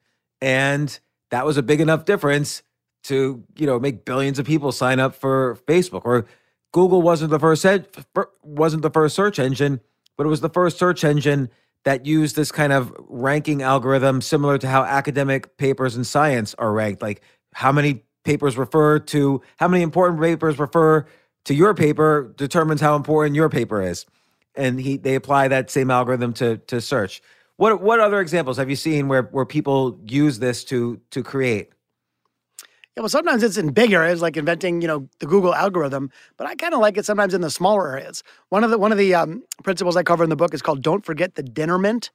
[0.42, 0.98] and
[1.31, 2.62] that was a big enough difference
[3.04, 6.26] to you know make billions of people sign up for Facebook or
[6.72, 7.64] Google wasn't the first
[8.42, 9.80] wasn't the first search engine,
[10.16, 11.48] but it was the first search engine
[11.84, 16.72] that used this kind of ranking algorithm similar to how academic papers in science are
[16.72, 21.06] ranked, like how many papers refer to how many important papers refer
[21.44, 24.04] to your paper determines how important your paper is.
[24.56, 27.22] And he they apply that same algorithm to to search.
[27.56, 31.73] What what other examples have you seen where where people use this to to create?
[32.96, 36.46] Yeah, well, sometimes it's in big areas like inventing, you know, the Google algorithm, but
[36.46, 38.22] I kind of like it sometimes in the smaller areas.
[38.50, 40.80] One of the one of the um, principles I cover in the book is called
[40.80, 42.12] "Don't forget the dinner mint,"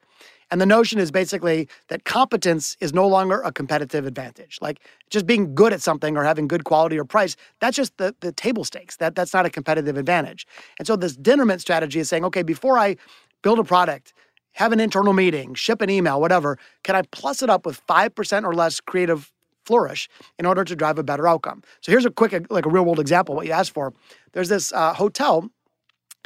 [0.50, 4.58] and the notion is basically that competence is no longer a competitive advantage.
[4.62, 8.16] Like just being good at something or having good quality or price, that's just the
[8.22, 8.96] the table stakes.
[8.96, 10.48] That that's not a competitive advantage.
[10.78, 12.96] And so this dinner mint strategy is saying, okay, before I
[13.42, 14.14] build a product,
[14.54, 18.16] have an internal meeting, ship an email, whatever, can I plus it up with five
[18.16, 19.30] percent or less creative
[19.70, 21.62] flourish in order to drive a better outcome.
[21.82, 23.94] So here's a quick, like a real world example, what you asked for.
[24.34, 25.36] There's this uh, hotel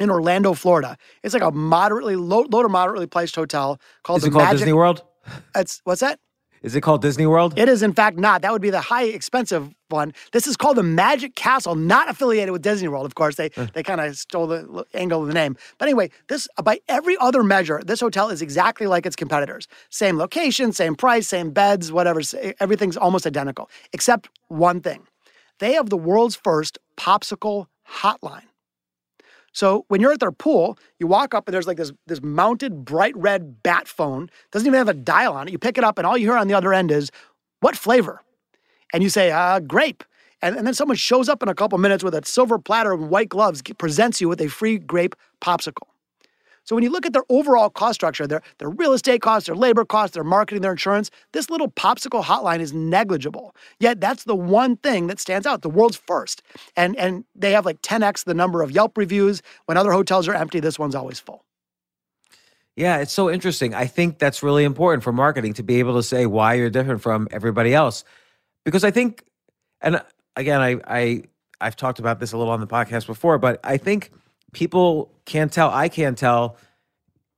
[0.00, 0.96] in Orlando, Florida.
[1.22, 4.44] It's like a moderately low, low to moderately priced hotel called Is the it called
[4.44, 4.58] Magic.
[4.60, 5.02] Disney World?
[5.54, 6.18] It's what's that?
[6.64, 7.52] Is it called Disney World?
[7.58, 8.40] It is, in fact, not.
[8.40, 10.14] That would be the high expensive one.
[10.32, 13.04] This is called the Magic Castle, not affiliated with Disney World.
[13.04, 15.58] Of course, they they kind of stole the angle of the name.
[15.76, 19.68] But anyway, this uh, by every other measure, this hotel is exactly like its competitors.
[19.90, 22.22] Same location, same price, same beds, whatever.
[22.60, 25.06] Everything's almost identical, except one thing:
[25.58, 28.48] they have the world's first popsicle hotline.
[29.54, 32.84] So when you're at their pool, you walk up and there's like this this mounted
[32.84, 34.28] bright red bat phone.
[34.50, 35.52] Doesn't even have a dial on it.
[35.52, 37.10] You pick it up and all you hear on the other end is,
[37.60, 38.20] "What flavor?"
[38.92, 40.04] And you say, uh, "Grape."
[40.42, 43.08] And, and then someone shows up in a couple minutes with a silver platter and
[43.08, 45.88] white gloves, presents you with a free grape popsicle.
[46.64, 49.54] So when you look at their overall cost structure, their, their real estate costs, their
[49.54, 53.54] labor costs, their marketing, their insurance, this little popsicle hotline is negligible.
[53.80, 55.62] Yet that's the one thing that stands out.
[55.62, 56.42] The world's first.
[56.76, 59.42] And and they have like 10x the number of Yelp reviews.
[59.66, 61.44] When other hotels are empty, this one's always full.
[62.76, 63.72] Yeah, it's so interesting.
[63.72, 67.02] I think that's really important for marketing to be able to say why you're different
[67.02, 68.04] from everybody else.
[68.64, 69.22] Because I think
[69.80, 70.02] and
[70.34, 71.22] again, I I
[71.60, 74.10] I've talked about this a little on the podcast before, but I think
[74.54, 75.70] people can't tell.
[75.70, 76.56] I can't tell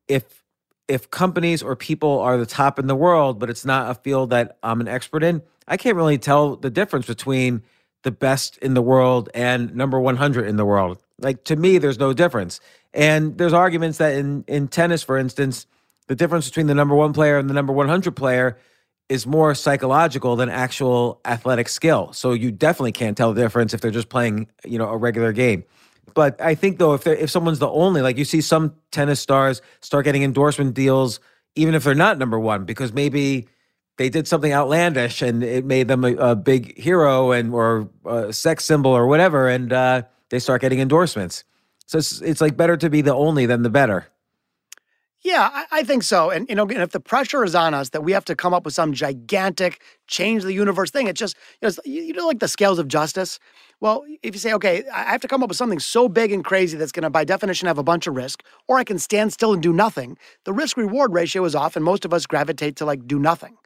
[0.09, 0.45] if
[0.89, 4.31] if companies or people are the top in the world, but it's not a field
[4.31, 5.43] that I'm an expert in.
[5.67, 7.63] I can't really tell the difference between
[8.03, 10.99] the best in the world and number 100 in the world.
[11.19, 12.61] Like to me, there's no difference.
[12.95, 15.67] And there's arguments that in in tennis, for instance,
[16.07, 18.59] the difference between the number one player and the number 100 player
[19.09, 22.13] is more psychological than actual athletic skill.
[22.13, 25.33] So you definitely can't tell the difference if they're just playing, you know, a regular
[25.33, 25.65] game.
[26.17, 29.61] But I think though, if if someone's the only, like you see some tennis stars
[29.83, 31.21] start getting endorsement deals,
[31.57, 33.49] even if they're not number one, because maybe
[33.99, 38.33] they did something outlandish and it made them a, a big hero and or a
[38.33, 41.45] sex symbol or whatever, and uh, they start getting endorsements.
[41.85, 44.07] So it's, it's like better to be the only than the better.
[45.23, 46.31] Yeah, I, I, think so.
[46.31, 48.65] And you know, if the pressure is on us that we have to come up
[48.65, 52.49] with some gigantic change the universe thing, it's just you know, you know, like the
[52.49, 53.39] scales of justice.
[53.81, 56.45] Well, if you say, okay, I have to come up with something so big and
[56.45, 59.33] crazy that's going to, by definition, have a bunch of risk, or I can stand
[59.33, 62.77] still and do nothing, the risk reward ratio is off, and most of us gravitate
[62.77, 63.57] to like do nothing.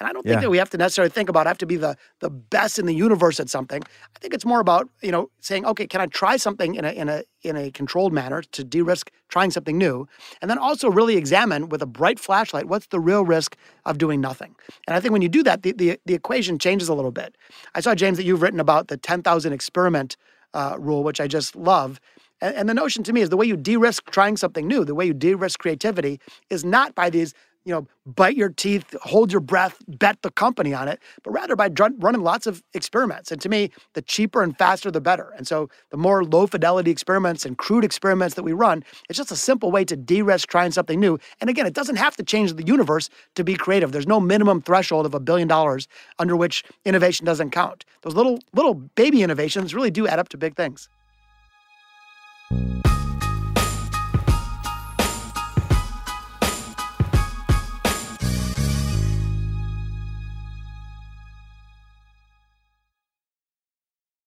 [0.00, 0.40] And I don't think yeah.
[0.40, 2.86] that we have to necessarily think about I have to be the the best in
[2.86, 3.82] the universe at something.
[3.82, 6.90] I think it's more about you know saying, okay, can I try something in a
[6.90, 10.08] in a in a controlled manner to de-risk trying something new,
[10.40, 14.20] and then also really examine with a bright flashlight what's the real risk of doing
[14.20, 14.56] nothing.
[14.86, 17.36] And I think when you do that, the the, the equation changes a little bit.
[17.74, 20.16] I saw James that you've written about the ten thousand experiment
[20.54, 22.00] uh, rule, which I just love.
[22.40, 24.94] And, and the notion to me is the way you de-risk trying something new, the
[24.94, 29.40] way you de-risk creativity, is not by these you know, bite your teeth, hold your
[29.40, 33.30] breath, bet the company on it, but rather by dr- running lots of experiments.
[33.30, 35.32] And to me, the cheaper and faster, the better.
[35.36, 39.30] And so the more low fidelity experiments and crude experiments that we run, it's just
[39.30, 41.18] a simple way to de risk trying something new.
[41.40, 43.92] And again, it doesn't have to change the universe to be creative.
[43.92, 45.86] There's no minimum threshold of a billion dollars
[46.18, 47.84] under which innovation doesn't count.
[48.02, 50.88] Those little, little baby innovations really do add up to big things.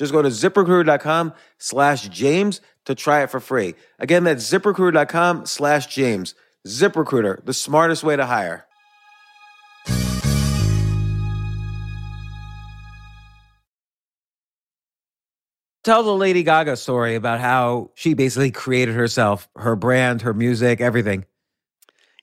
[0.00, 3.74] Just go to ziprecruiter.com slash James to try it for free.
[3.98, 6.34] Again, that's ziprecruiter.com slash James.
[6.66, 8.64] ZipRecruiter, the smartest way to hire.
[15.84, 20.80] Tell the Lady Gaga story about how she basically created herself, her brand, her music,
[20.80, 21.26] everything.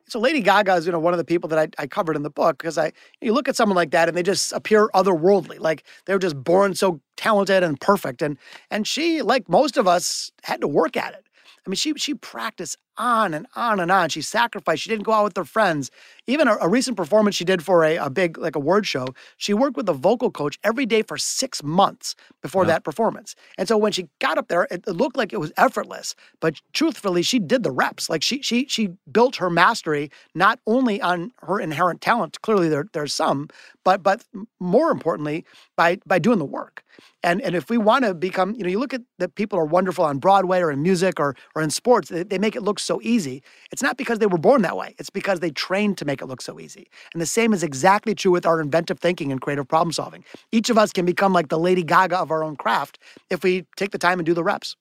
[0.09, 2.23] So Lady Gaga is, you know, one of the people that I, I covered in
[2.23, 5.59] the book because I you look at someone like that and they just appear otherworldly,
[5.59, 8.37] like they're just born so talented and perfect, and
[8.71, 11.25] and she, like most of us, had to work at it.
[11.65, 14.09] I mean, she she practiced on and on and on.
[14.09, 14.83] She sacrificed.
[14.83, 15.91] She didn't go out with her friends.
[16.25, 19.07] Even a, a recent performance she did for a, a big like a word show,
[19.37, 22.73] she worked with a vocal coach every day for six months before yeah.
[22.73, 23.35] that performance.
[23.57, 26.15] And so when she got up there, it, it, looked like it was effortless.
[26.39, 28.09] But truthfully, she did the reps.
[28.09, 32.41] Like she she she built her mastery not only on her inherent talent.
[32.41, 33.49] Clearly, there there's some,
[33.83, 34.23] but but
[34.59, 36.83] more importantly, by by doing the work.
[37.23, 39.65] And and if we want to become, you know, you look at the people are
[39.65, 42.79] wonderful on Broadway or in music or or in sports, they, they make it look
[42.87, 43.43] so easy.
[43.71, 44.95] It's not because they were born that way.
[44.97, 46.87] It's because they trained to make it look so easy.
[47.13, 50.23] And the same is exactly true with our inventive thinking and creative problem solving.
[50.51, 52.97] Each of us can become like the Lady Gaga of our own craft
[53.29, 54.75] if we take the time and do the reps.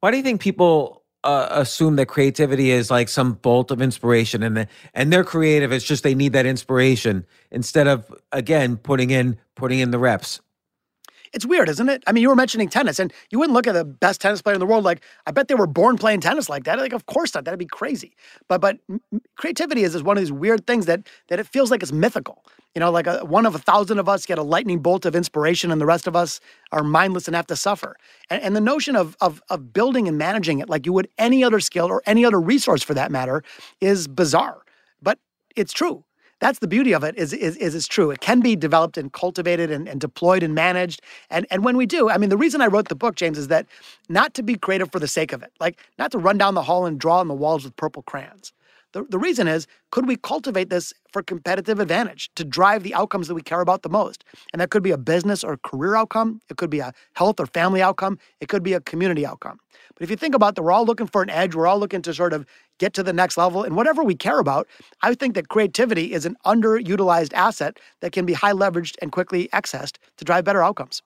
[0.00, 4.42] Why do you think people uh, assume that creativity is like some bolt of inspiration
[4.42, 9.10] and the, and they're creative it's just they need that inspiration instead of again putting
[9.10, 10.40] in putting in the reps
[11.32, 12.02] it's weird, isn't it?
[12.06, 14.54] I mean, you were mentioning tennis, and you wouldn't look at the best tennis player
[14.54, 16.78] in the world like, I bet they were born playing tennis like that.
[16.78, 17.44] Like, of course not.
[17.44, 18.16] That'd be crazy.
[18.48, 18.78] But but
[19.36, 22.44] creativity is, is one of these weird things that that it feels like it's mythical.
[22.74, 25.14] You know, like a, one of a thousand of us get a lightning bolt of
[25.14, 26.40] inspiration, and the rest of us
[26.72, 27.96] are mindless and have to suffer.
[28.28, 31.44] And, and the notion of, of of building and managing it like you would any
[31.44, 33.42] other skill or any other resource for that matter
[33.80, 34.62] is bizarre,
[35.02, 35.18] but
[35.56, 36.04] it's true
[36.40, 38.10] that's the beauty of it is, is, is it's true.
[38.10, 41.02] It can be developed and cultivated and, and deployed and managed.
[41.30, 43.48] And, and when we do, I mean, the reason I wrote the book, James, is
[43.48, 43.66] that
[44.08, 46.62] not to be creative for the sake of it, like not to run down the
[46.62, 48.52] hall and draw on the walls with purple crayons.
[48.92, 53.28] The, the reason is could we cultivate this for competitive advantage to drive the outcomes
[53.28, 54.24] that we care about the most?
[54.52, 56.40] And that could be a business or career outcome.
[56.50, 58.18] It could be a health or family outcome.
[58.40, 59.58] It could be a community outcome.
[59.94, 61.54] But if you think about that, we're all looking for an edge.
[61.54, 62.46] We're all looking to sort of
[62.78, 63.62] get to the next level.
[63.62, 64.66] And whatever we care about,
[65.02, 69.48] I think that creativity is an underutilized asset that can be high leveraged and quickly
[69.52, 71.02] accessed to drive better outcomes.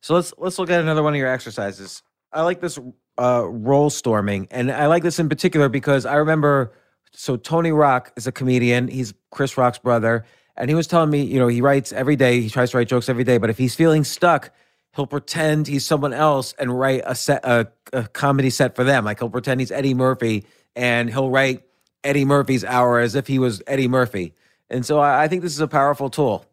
[0.00, 2.02] So let's let's look at another one of your exercises.
[2.32, 2.78] I like this
[3.18, 6.72] uh, role storming, and I like this in particular because I remember
[7.12, 8.88] so Tony Rock is a comedian.
[8.88, 10.24] He's Chris Rock's brother.
[10.56, 12.40] And he was telling me, you know, he writes every day.
[12.40, 13.38] He tries to write jokes every day.
[13.38, 14.50] But if he's feeling stuck,
[14.94, 19.04] he'll pretend he's someone else and write a set, a, a comedy set for them.
[19.04, 21.62] Like he'll pretend he's Eddie Murphy and he'll write
[22.04, 24.34] Eddie Murphy's hour as if he was Eddie Murphy.
[24.70, 26.46] And so I, I think this is a powerful tool.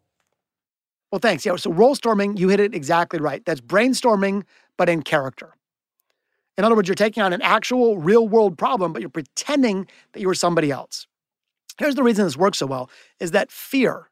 [1.10, 1.46] Well, thanks.
[1.46, 1.56] Yeah.
[1.56, 3.44] So role storming, you hit it exactly right.
[3.44, 4.42] That's brainstorming,
[4.76, 5.54] but in character.
[6.56, 10.20] In other words, you're taking on an actual real world problem, but you're pretending that
[10.20, 11.06] you were somebody else.
[11.78, 14.10] Here's the reason this works so well is that fear,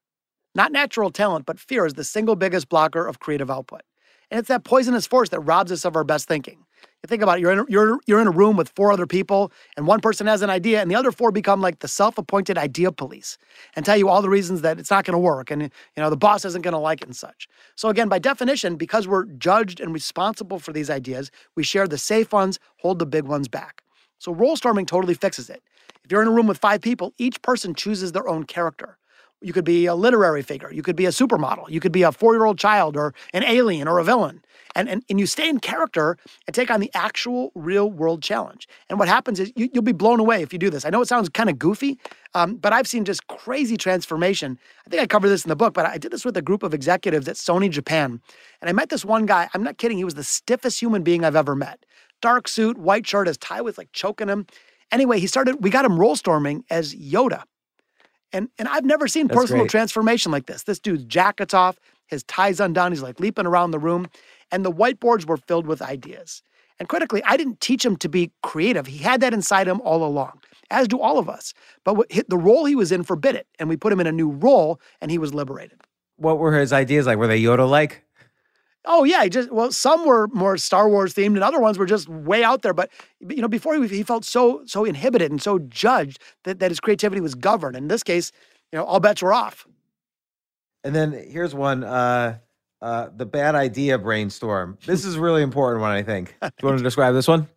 [0.54, 3.82] not natural talent, but fear is the single biggest blocker of creative output.
[4.30, 6.64] And it's that poisonous force that robs us of our best thinking.
[7.08, 9.88] Think about it, you're in, you're, you're in a room with four other people, and
[9.88, 12.92] one person has an idea, and the other four become like the self appointed idea
[12.92, 13.38] police
[13.74, 16.10] and tell you all the reasons that it's not going to work, and you know
[16.10, 17.48] the boss isn't going to like it and such.
[17.74, 21.98] So, again, by definition, because we're judged and responsible for these ideas, we share the
[21.98, 23.82] safe ones, hold the big ones back.
[24.18, 25.60] So, role storming totally fixes it.
[26.04, 28.98] If you're in a room with five people, each person chooses their own character.
[29.42, 30.72] You could be a literary figure.
[30.72, 31.68] You could be a supermodel.
[31.68, 34.42] You could be a four year old child or an alien or a villain.
[34.74, 38.66] And, and, and you stay in character and take on the actual real world challenge.
[38.88, 40.84] And what happens is you, will be blown away if you do this.
[40.84, 41.98] I know it sounds kind of goofy,
[42.34, 44.58] um, but I've seen just crazy transformation.
[44.86, 46.62] I think I covered this in the book, but I did this with a group
[46.62, 48.20] of executives at Sony Japan.
[48.60, 49.48] And I met this one guy.
[49.52, 49.98] I'm not kidding.
[49.98, 51.84] He was the stiffest human being I've ever met.
[52.22, 54.46] Dark suit, white shirt, his tie was like choking him.
[54.90, 57.42] Anyway, he started, we got him role storming as Yoda.
[58.32, 59.70] And and I've never seen That's personal great.
[59.70, 60.62] transformation like this.
[60.64, 64.06] This dude's jacket's off, his tie's undone, he's like leaping around the room,
[64.50, 66.42] and the whiteboards were filled with ideas.
[66.78, 68.86] And critically, I didn't teach him to be creative.
[68.86, 71.54] He had that inside him all along, as do all of us.
[71.84, 74.12] But what, the role he was in forbid it, and we put him in a
[74.12, 75.80] new role, and he was liberated.
[76.16, 77.18] what were his ideas like?
[77.18, 78.04] Were they Yoda like?
[78.84, 81.86] Oh yeah, he just well, some were more Star Wars themed, and other ones were
[81.86, 82.74] just way out there.
[82.74, 86.70] But you know, before he, he felt so so inhibited and so judged that, that
[86.70, 87.76] his creativity was governed.
[87.76, 88.32] In this case,
[88.72, 89.66] you know, all bets were off.
[90.82, 92.38] And then here's one: uh,
[92.80, 94.76] uh, the bad idea brainstorm.
[94.84, 96.34] This is really important one, I think.
[96.42, 97.48] Do you want to describe this one?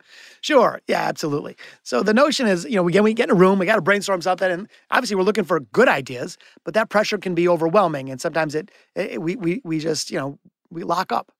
[0.41, 0.79] Sure.
[0.87, 1.55] Yeah, absolutely.
[1.81, 3.77] So the notion is, you know, we get, we get in a room, we got
[3.77, 7.47] to brainstorm something, and obviously we're looking for good ideas, but that pressure can be
[7.47, 10.37] overwhelming, and sometimes it, it we we we just you know
[10.69, 11.31] we lock up.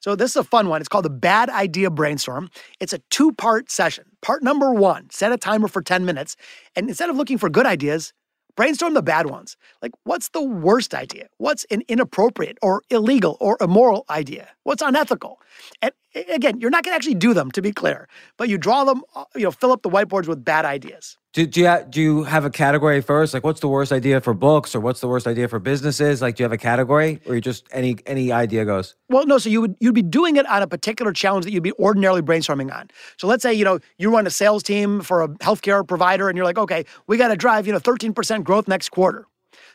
[0.00, 0.80] So this is a fun one.
[0.80, 2.48] It's called the Bad Idea Brainstorm.
[2.80, 4.04] It's a two-part session.
[4.22, 6.36] Part number one: set a timer for ten minutes,
[6.74, 8.12] and instead of looking for good ideas,
[8.56, 9.56] brainstorm the bad ones.
[9.82, 11.28] Like, what's the worst idea?
[11.36, 14.48] What's an inappropriate or illegal or immoral idea?
[14.62, 15.40] What's unethical?
[15.82, 15.92] And
[16.28, 19.02] again, you're not going to actually do them, to be clear, but you draw them,
[19.14, 21.18] uh, you know, fill up the whiteboards with bad ideas.
[21.32, 23.34] Do, do, you, do you have a category first?
[23.34, 26.22] Like, what's the worst idea for books, or what's the worst idea for businesses?
[26.22, 28.94] Like, do you have a category, or you just any any idea goes?
[29.10, 29.36] Well, no.
[29.36, 32.22] So you would you'd be doing it on a particular challenge that you'd be ordinarily
[32.22, 32.88] brainstorming on.
[33.18, 36.38] So let's say you know you run a sales team for a healthcare provider, and
[36.38, 39.26] you're like, okay, we got to drive you know 13% growth next quarter.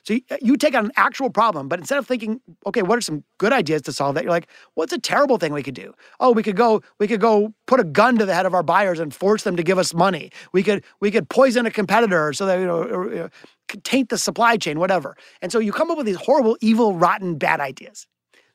[0.04, 3.02] So you, you take on an actual problem, but instead of thinking, okay, what are
[3.02, 4.24] some good ideas to solve that?
[4.24, 5.94] You're like, what's a terrible thing we could do?
[6.20, 8.64] Oh, we could go, we could go put a gun to the head of our
[8.64, 10.32] buyers and force them to give us money.
[10.54, 13.30] We could, we could poison a competitor so that you know, or, you know
[13.84, 15.16] taint the supply chain, whatever.
[15.42, 18.08] And so you come up with these horrible, evil, rotten, bad ideas.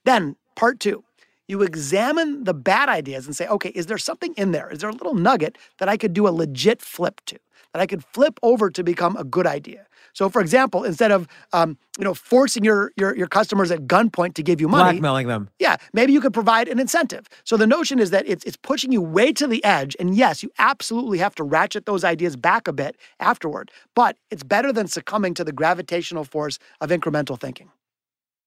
[0.05, 1.05] Then part two,
[1.49, 4.71] you examine the bad ideas and say, okay, is there something in there?
[4.71, 7.39] Is there a little nugget that I could do a legit flip to?
[7.73, 9.87] That I could flip over to become a good idea.
[10.17, 14.33] So, for example, instead of um, you know forcing your, your your customers at gunpoint
[14.37, 17.29] to give you money, blackmailing them, yeah, maybe you could provide an incentive.
[17.45, 20.43] So the notion is that it's it's pushing you way to the edge, and yes,
[20.43, 23.71] you absolutely have to ratchet those ideas back a bit afterward.
[23.95, 27.71] But it's better than succumbing to the gravitational force of incremental thinking.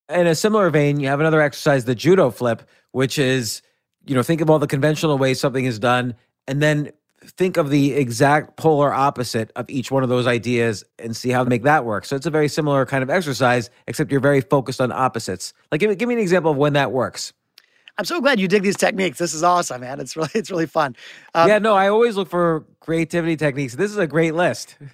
[0.10, 3.62] In a similar vein, you have another exercise, the judo flip, which is
[4.08, 6.16] you know think of all the conventional ways something is done,
[6.48, 11.16] and then think of the exact polar opposite of each one of those ideas and
[11.16, 12.06] see how to make that work.
[12.06, 15.54] So it's a very similar kind of exercise, except you're very focused on opposites.
[15.72, 17.34] Like, give me, give me an example of when that works.
[17.98, 19.18] I'm so glad you dig these techniques.
[19.18, 20.00] This is awesome, man.
[20.00, 20.96] It's really it's really fun.
[21.34, 23.76] Um, yeah, no, I always look for creativity techniques.
[23.76, 24.78] This is a great list.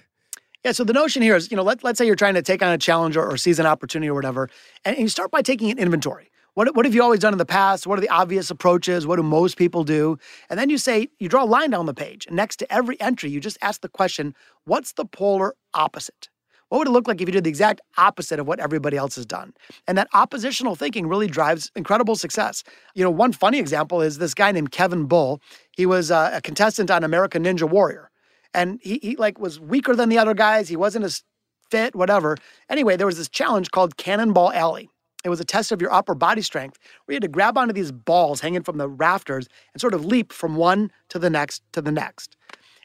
[0.64, 2.60] Yeah, so the notion here is, you know, let, let's say you're trying to take
[2.60, 4.50] on a challenge or, or seize an opportunity or whatever,
[4.84, 6.28] and, and you start by taking an inventory.
[6.56, 7.86] What, what have you always done in the past?
[7.86, 9.06] What are the obvious approaches?
[9.06, 10.16] What do most people do?
[10.48, 12.24] And then you say, you draw a line down the page.
[12.26, 14.34] And next to every entry, you just ask the question,
[14.64, 16.30] what's the polar opposite?
[16.70, 19.16] What would it look like if you did the exact opposite of what everybody else
[19.16, 19.52] has done?
[19.86, 22.64] And that oppositional thinking really drives incredible success.
[22.94, 25.42] You know, one funny example is this guy named Kevin Bull.
[25.72, 28.10] He was uh, a contestant on American Ninja Warrior.
[28.54, 30.70] And he, he like was weaker than the other guys.
[30.70, 31.22] He wasn't as
[31.70, 32.38] fit, whatever.
[32.70, 34.88] Anyway, there was this challenge called Cannonball Alley.
[35.26, 37.72] It was a test of your upper body strength where you had to grab onto
[37.72, 41.64] these balls hanging from the rafters and sort of leap from one to the next
[41.72, 42.36] to the next.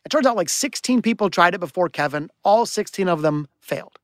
[0.03, 2.31] It turns out like 16 people tried it before Kevin.
[2.43, 3.99] All 16 of them failed.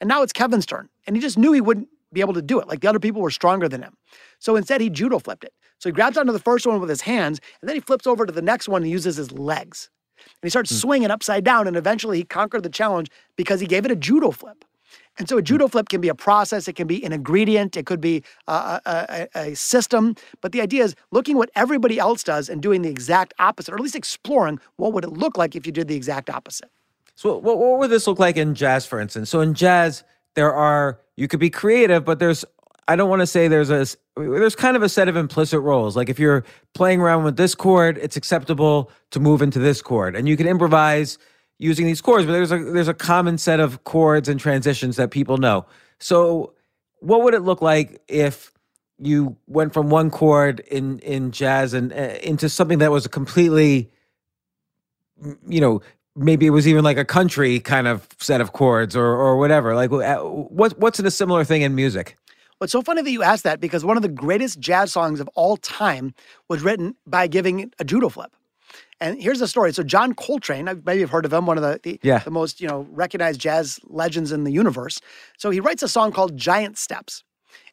[0.00, 0.90] And now it's Kevin's turn.
[1.08, 2.68] And he just knew he wouldn't be able to do it.
[2.68, 3.96] Like the other people were stronger than him.
[4.38, 5.52] So instead, he judo flipped it.
[5.80, 8.26] So he grabs onto the first one with his hands, and then he flips over
[8.26, 9.90] to the next one and uses his legs.
[10.18, 10.80] And he starts mm.
[10.80, 11.66] swinging upside down.
[11.66, 14.64] And eventually, he conquered the challenge because he gave it a judo flip.
[15.18, 17.86] And so a judo flip can be a process, it can be an ingredient, it
[17.86, 20.14] could be a, a, a, system.
[20.40, 23.76] But the idea is looking what everybody else does and doing the exact opposite, or
[23.76, 26.70] at least exploring what would it look like if you did the exact opposite.
[27.14, 29.28] So what, what would this look like in jazz, for instance?
[29.28, 30.02] So in jazz,
[30.34, 32.44] there are you could be creative, but there's
[32.88, 33.86] I don't want to say there's a
[34.16, 35.96] there's kind of a set of implicit roles.
[35.96, 36.44] Like if you're
[36.74, 40.46] playing around with this chord, it's acceptable to move into this chord, and you can
[40.46, 41.18] improvise
[41.62, 45.10] using these chords, but there's a there's a common set of chords and transitions that
[45.10, 45.64] people know.
[46.00, 46.54] So,
[46.98, 48.52] what would it look like if
[48.98, 53.90] you went from one chord in in jazz and uh, into something that was completely,
[55.46, 55.80] you know,
[56.16, 59.76] maybe it was even like a country kind of set of chords or or whatever.
[59.76, 62.16] Like, uh, what what's in a similar thing in music?
[62.58, 65.20] Well, it's so funny that you asked that because one of the greatest jazz songs
[65.20, 66.12] of all time
[66.48, 68.32] was written by giving a judo flip.
[69.00, 69.72] And here's the story.
[69.72, 72.18] So John Coltrane, maybe you've heard of him, one of the, the, yeah.
[72.18, 75.00] the most you know recognized jazz legends in the universe.
[75.38, 77.24] So he writes a song called Giant Steps.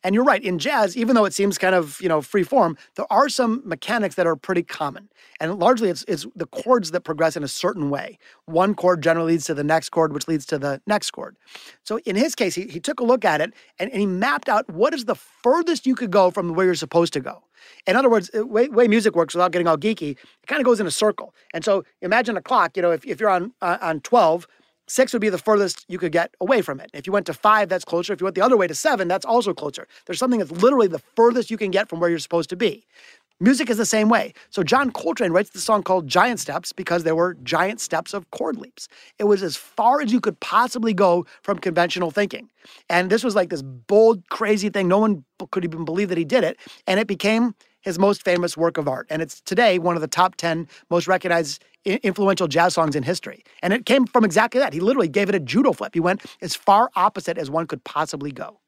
[0.04, 2.78] And you're right, in jazz, even though it seems kind of, you know, free form,
[2.96, 5.10] there are some mechanics that are pretty common.
[5.40, 8.18] And largely it's, it's the chords that progress in a certain way.
[8.46, 11.36] One chord generally leads to the next chord, which leads to the next chord.
[11.84, 14.50] So in his case, he, he took a look at it and, and he mapped
[14.50, 17.44] out what is the furthest you could go from where you're supposed to go.
[17.86, 20.80] In other words, way, way music works without getting all geeky, it kind of goes
[20.80, 21.34] in a circle.
[21.54, 24.48] And so imagine a clock, you know, if, if you're on uh, on 12,
[24.90, 26.90] Six would be the furthest you could get away from it.
[26.94, 28.12] If you went to five, that's closer.
[28.12, 29.88] If you went the other way to seven, that's also closer.
[30.06, 32.86] There's something that's literally the furthest you can get from where you're supposed to be.
[33.40, 34.34] Music is the same way.
[34.50, 38.30] So John Coltrane writes the song called Giant Steps because there were giant steps of
[38.32, 38.90] chord leaps.
[39.18, 42.50] It was as far as you could possibly go from conventional thinking.
[42.90, 44.90] And this was like this bold, crazy thing.
[44.90, 46.58] No one could even believe that he did it.
[46.86, 49.08] And it became his most famous work of art.
[49.10, 53.44] And it's today one of the top 10 most recognized influential jazz songs in history.
[53.64, 54.74] And it came from exactly that.
[54.74, 55.94] He literally gave it a judo flip.
[55.94, 58.60] He went as far opposite as one could possibly go.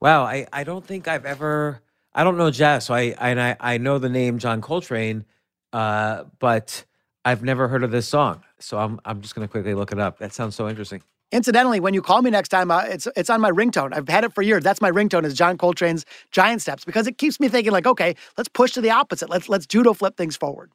[0.00, 1.82] Wow, I, I don't think I've ever
[2.14, 5.26] I don't know jazz, so I I I know the name John Coltrane,
[5.72, 6.84] uh, but
[7.24, 8.42] I've never heard of this song.
[8.58, 10.18] So I'm I'm just gonna quickly look it up.
[10.18, 11.02] That sounds so interesting.
[11.32, 13.92] Incidentally, when you call me next time, uh, it's it's on my ringtone.
[13.92, 14.62] I've had it for years.
[14.62, 18.14] That's my ringtone is John Coltrane's Giant Steps because it keeps me thinking like, okay,
[18.38, 19.28] let's push to the opposite.
[19.28, 20.70] Let's let's judo flip things forward.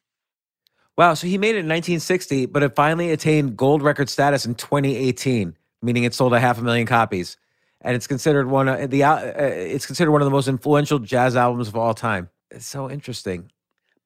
[0.98, 4.56] Wow, so he made it in 1960, but it finally attained gold record status in
[4.56, 7.38] 2018, meaning it sold a half a million copies,
[7.80, 11.38] and it's considered one of the uh, it's considered one of the most influential jazz
[11.38, 12.30] albums of all time.
[12.52, 13.52] It's so interesting.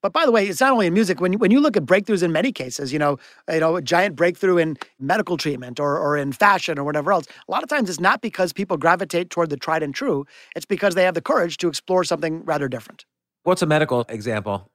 [0.06, 1.20] But by the way, it's not only in music.
[1.20, 3.18] When you, when you look at breakthroughs in many cases, you know,
[3.51, 7.26] you know, a giant breakthrough in medical treatment or or in fashion or whatever else.
[7.47, 10.24] A lot of times, it's not because people gravitate toward the tried and true.
[10.56, 13.03] It's because they have the courage to explore something rather different.
[13.41, 14.70] What's a medical example?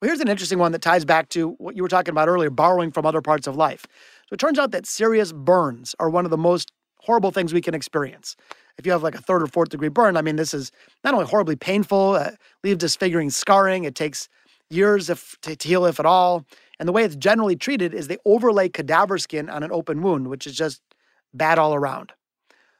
[0.00, 2.48] Well, here's an interesting one that ties back to what you were talking about earlier:
[2.48, 3.84] borrowing from other parts of life.
[4.30, 7.60] So it turns out that serious burns are one of the most horrible things we
[7.60, 8.34] can experience
[8.78, 10.72] if you have like a third or fourth degree burn, I mean, this is
[11.04, 12.30] not only horribly painful, uh,
[12.64, 13.84] leaves disfiguring scarring.
[13.84, 14.28] It takes
[14.70, 16.44] years if, to, to heal, if at all.
[16.78, 20.28] And the way it's generally treated is they overlay cadaver skin on an open wound,
[20.28, 20.80] which is just
[21.32, 22.12] bad all around.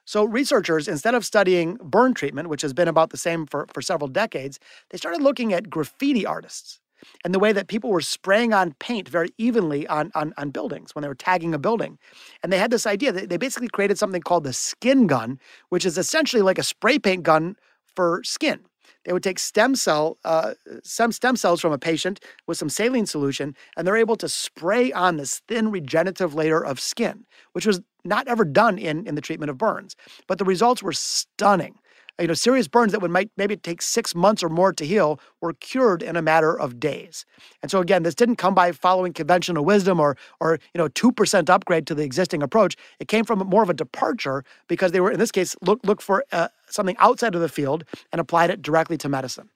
[0.04, 3.80] So, researchers, instead of studying burn treatment, which has been about the same for, for
[3.80, 4.58] several decades,
[4.90, 6.80] they started looking at graffiti artists
[7.24, 10.94] and the way that people were spraying on paint very evenly on, on, on buildings
[10.94, 11.98] when they were tagging a building.
[12.42, 15.38] And they had this idea that they basically created something called the skin gun,
[15.68, 17.56] which is essentially like a spray paint gun
[17.94, 18.60] for skin.
[19.04, 23.06] They would take stem cell, uh, some stem cells from a patient with some saline
[23.06, 27.80] solution, and they're able to spray on this thin regenerative layer of skin, which was
[28.04, 29.96] not ever done in, in the treatment of burns.
[30.28, 31.78] But the results were stunning
[32.20, 35.18] you know, serious burns that would might maybe take six months or more to heal
[35.40, 37.24] were cured in a matter of days.
[37.62, 41.12] And so again, this didn't come by following conventional wisdom or or you know two
[41.12, 42.76] percent upgrade to the existing approach.
[43.00, 46.02] It came from more of a departure because they were in this case look look
[46.02, 49.48] for uh, something outside of the field and applied it directly to medicine.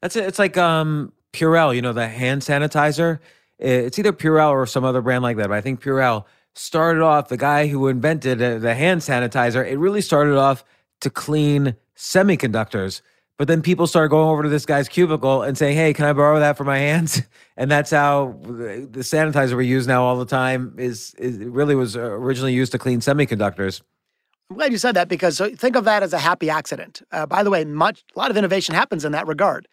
[0.00, 0.24] That's it.
[0.24, 3.18] It's like um, Purell, you know, the hand sanitizer.
[3.58, 6.24] It's either Purell or some other brand like that, but I think Purell
[6.54, 9.64] started off the guy who invented the hand sanitizer.
[9.64, 10.64] It really started off
[11.02, 13.02] to clean semiconductors.
[13.38, 16.12] But then people started going over to this guy's cubicle and saying, "Hey, can I
[16.12, 17.22] borrow that for my hands?"
[17.54, 21.96] And that's how the sanitizer we use now all the time is, is really was
[21.96, 23.82] originally used to clean semiconductors.
[24.48, 27.02] I'm glad you said that because so think of that as a happy accident.
[27.12, 29.68] Uh, by the way, much a lot of innovation happens in that regard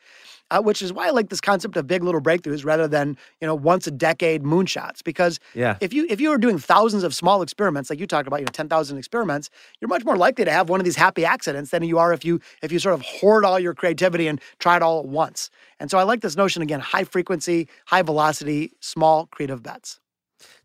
[0.52, 3.47] uh, which is why I like this concept of big little breakthroughs rather than you
[3.47, 5.04] know once a decade moonshots.
[5.04, 5.78] Because yeah.
[5.80, 8.45] if you if you are doing thousands of small experiments, like you talked about, you
[8.45, 11.72] know, ten thousand experiments, you're much more likely to have one of these happy accidents
[11.72, 14.76] than you are if you if you sort of hoard all your creativity and try
[14.76, 15.50] it all at once.
[15.80, 20.00] And so I like this notion again: high frequency, high velocity, small creative bets.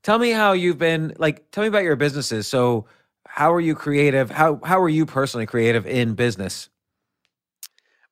[0.03, 1.51] Tell me how you've been like.
[1.51, 2.47] Tell me about your businesses.
[2.47, 2.87] So,
[3.27, 4.31] how are you creative?
[4.31, 6.69] How how are you personally creative in business?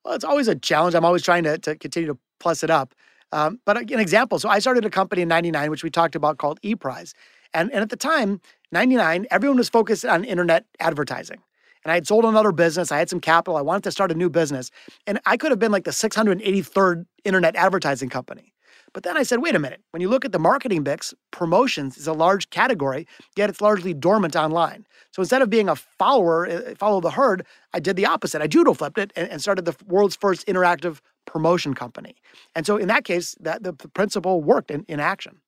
[0.05, 0.94] Well, it's always a challenge.
[0.94, 2.94] I'm always trying to, to continue to plus it up.
[3.30, 6.38] Um, but an example, so I started a company in 99, which we talked about
[6.38, 7.14] called ePrize.
[7.55, 8.40] And, and at the time,
[8.72, 11.38] 99, everyone was focused on internet advertising.
[11.84, 12.92] And I had sold another business.
[12.92, 13.57] I had some capital.
[13.57, 14.70] I wanted to start a new business.
[15.07, 18.51] And I could have been like the 683rd internet advertising company.
[18.95, 19.80] But then I said, wait a minute.
[19.90, 23.95] When you look at the marketing mix, promotions is a large category, yet it's largely
[23.95, 24.86] dormant online.
[25.12, 28.43] So instead of being a follower, uh, follow the herd, I did the opposite.
[28.43, 32.16] I judo flipped it and, and started the world's first interactive promotion company.
[32.55, 35.40] And so in that case, that the, the principle worked in, in action.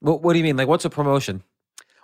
[0.00, 0.56] What, what do you mean?
[0.56, 1.44] Like, what's a promotion?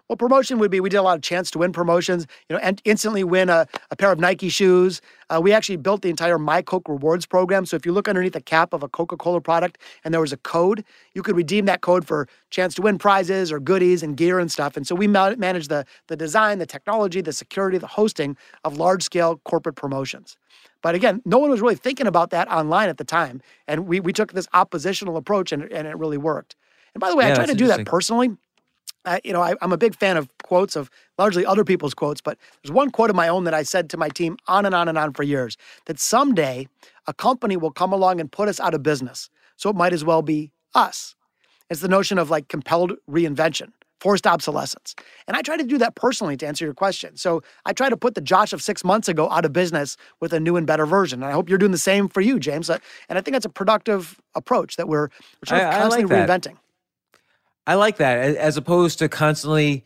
[0.08, 2.60] Well, promotion would be we did a lot of chance to win promotions, you know,
[2.62, 5.02] and instantly win a, a pair of Nike shoes.
[5.28, 7.66] Uh, we actually built the entire My Coke Rewards program.
[7.66, 10.32] So if you look underneath the cap of a Coca Cola product and there was
[10.32, 10.82] a code,
[11.14, 14.50] you could redeem that code for chance to win prizes or goodies and gear and
[14.50, 14.78] stuff.
[14.78, 18.78] And so we ma- managed the, the design, the technology, the security, the hosting of
[18.78, 20.38] large scale corporate promotions.
[20.80, 23.42] But again, no one was really thinking about that online at the time.
[23.66, 26.56] And we, we took this oppositional approach and, and it really worked.
[26.94, 28.30] And by the way, yeah, I tried to do that personally.
[29.08, 32.20] I, you know, I, am a big fan of quotes of largely other people's quotes,
[32.20, 34.74] but there's one quote of my own that I said to my team on and
[34.74, 35.56] on and on for years
[35.86, 36.68] that someday
[37.06, 39.30] a company will come along and put us out of business.
[39.56, 41.14] So it might as well be us.
[41.70, 44.94] It's the notion of like compelled reinvention forced obsolescence.
[45.26, 47.16] And I try to do that personally to answer your question.
[47.16, 50.32] So I try to put the Josh of six months ago out of business with
[50.32, 51.22] a new and better version.
[51.22, 52.70] And I hope you're doing the same for you, James.
[52.70, 52.78] Uh,
[53.08, 56.16] and I think that's a productive approach that we're, we're sort of I- I constantly
[56.16, 56.42] like that.
[56.42, 56.56] reinventing.
[57.68, 59.84] I like that as opposed to constantly.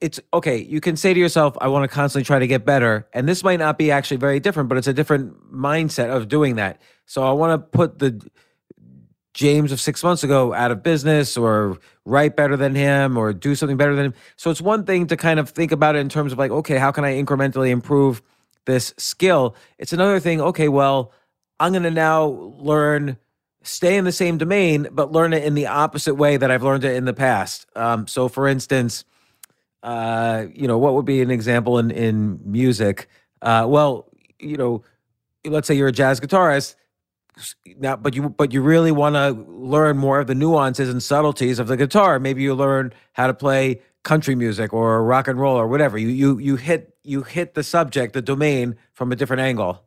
[0.00, 0.58] It's okay.
[0.58, 3.44] You can say to yourself, "I want to constantly try to get better," and this
[3.44, 6.82] might not be actually very different, but it's a different mindset of doing that.
[7.06, 8.20] So I want to put the
[9.32, 13.54] James of six months ago out of business, or write better than him, or do
[13.54, 14.14] something better than him.
[14.36, 16.78] So it's one thing to kind of think about it in terms of like, okay,
[16.78, 18.22] how can I incrementally improve
[18.66, 19.54] this skill?
[19.78, 20.40] It's another thing.
[20.40, 21.12] Okay, well,
[21.60, 22.24] I'm going to now
[22.58, 23.16] learn
[23.64, 26.84] stay in the same domain, but learn it in the opposite way that I've learned
[26.84, 27.66] it in the past.
[27.74, 29.04] Um, so, for instance,
[29.82, 33.08] uh, you know, what would be an example in in music?
[33.42, 34.08] Uh, well,
[34.38, 34.82] you know,
[35.44, 36.76] let's say you're a jazz guitarist
[37.78, 41.58] now, but you but you really want to learn more of the nuances and subtleties
[41.58, 42.18] of the guitar.
[42.18, 45.98] Maybe you learn how to play country music or rock and roll or whatever.
[45.98, 49.82] You you you hit you hit the subject, the domain from a different angle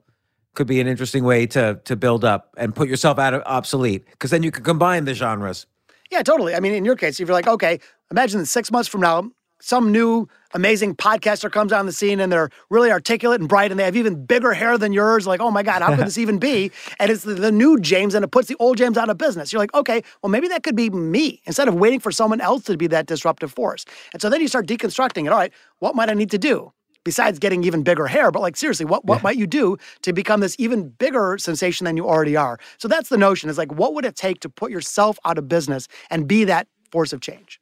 [0.57, 4.05] could be an interesting way to to build up and put yourself out of obsolete
[4.11, 5.67] because then you can combine the genres.
[6.11, 6.55] Yeah, totally.
[6.55, 7.79] I mean, in your case, if you're like, okay,
[8.11, 9.29] imagine that six months from now,
[9.59, 13.79] some new amazing podcaster comes on the scene and they're really articulate and bright and
[13.79, 15.27] they have even bigger hair than yours.
[15.27, 16.71] Like, oh my God, how could this even be?
[16.99, 19.51] And it's the, the new James and it puts the old James out of business.
[19.51, 22.63] You're like, okay, well, maybe that could be me instead of waiting for someone else
[22.63, 23.85] to be that disruptive force.
[24.13, 25.31] And so then you start deconstructing it.
[25.31, 26.71] All right, what might I need to do?
[27.07, 30.41] Besides getting even bigger hair, but like seriously, what, what might you do to become
[30.41, 32.59] this even bigger sensation than you already are?
[32.79, 35.47] So that's the notion is like, what would it take to put yourself out of
[35.47, 37.61] business and be that force of change?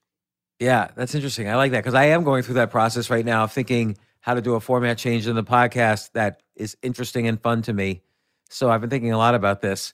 [0.59, 1.47] Yeah, that's interesting.
[1.47, 4.41] I like that because I am going through that process right now, thinking how to
[4.41, 8.01] do a format change in the podcast that is interesting and fun to me.
[8.49, 9.93] So I've been thinking a lot about this.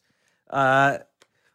[0.49, 0.99] Uh,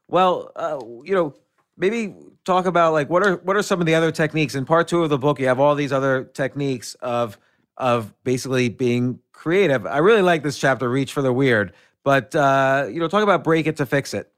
[0.07, 1.35] well, uh, you know,
[1.79, 4.87] maybe talk about like what are what are some of the other techniques in part
[4.87, 5.41] two of the book?
[5.41, 7.39] You have all these other techniques of
[7.77, 9.87] of basically being creative.
[9.87, 11.73] I really like this chapter, "Reach for the Weird,"
[12.05, 14.33] but uh, you know, talk about break it to fix it.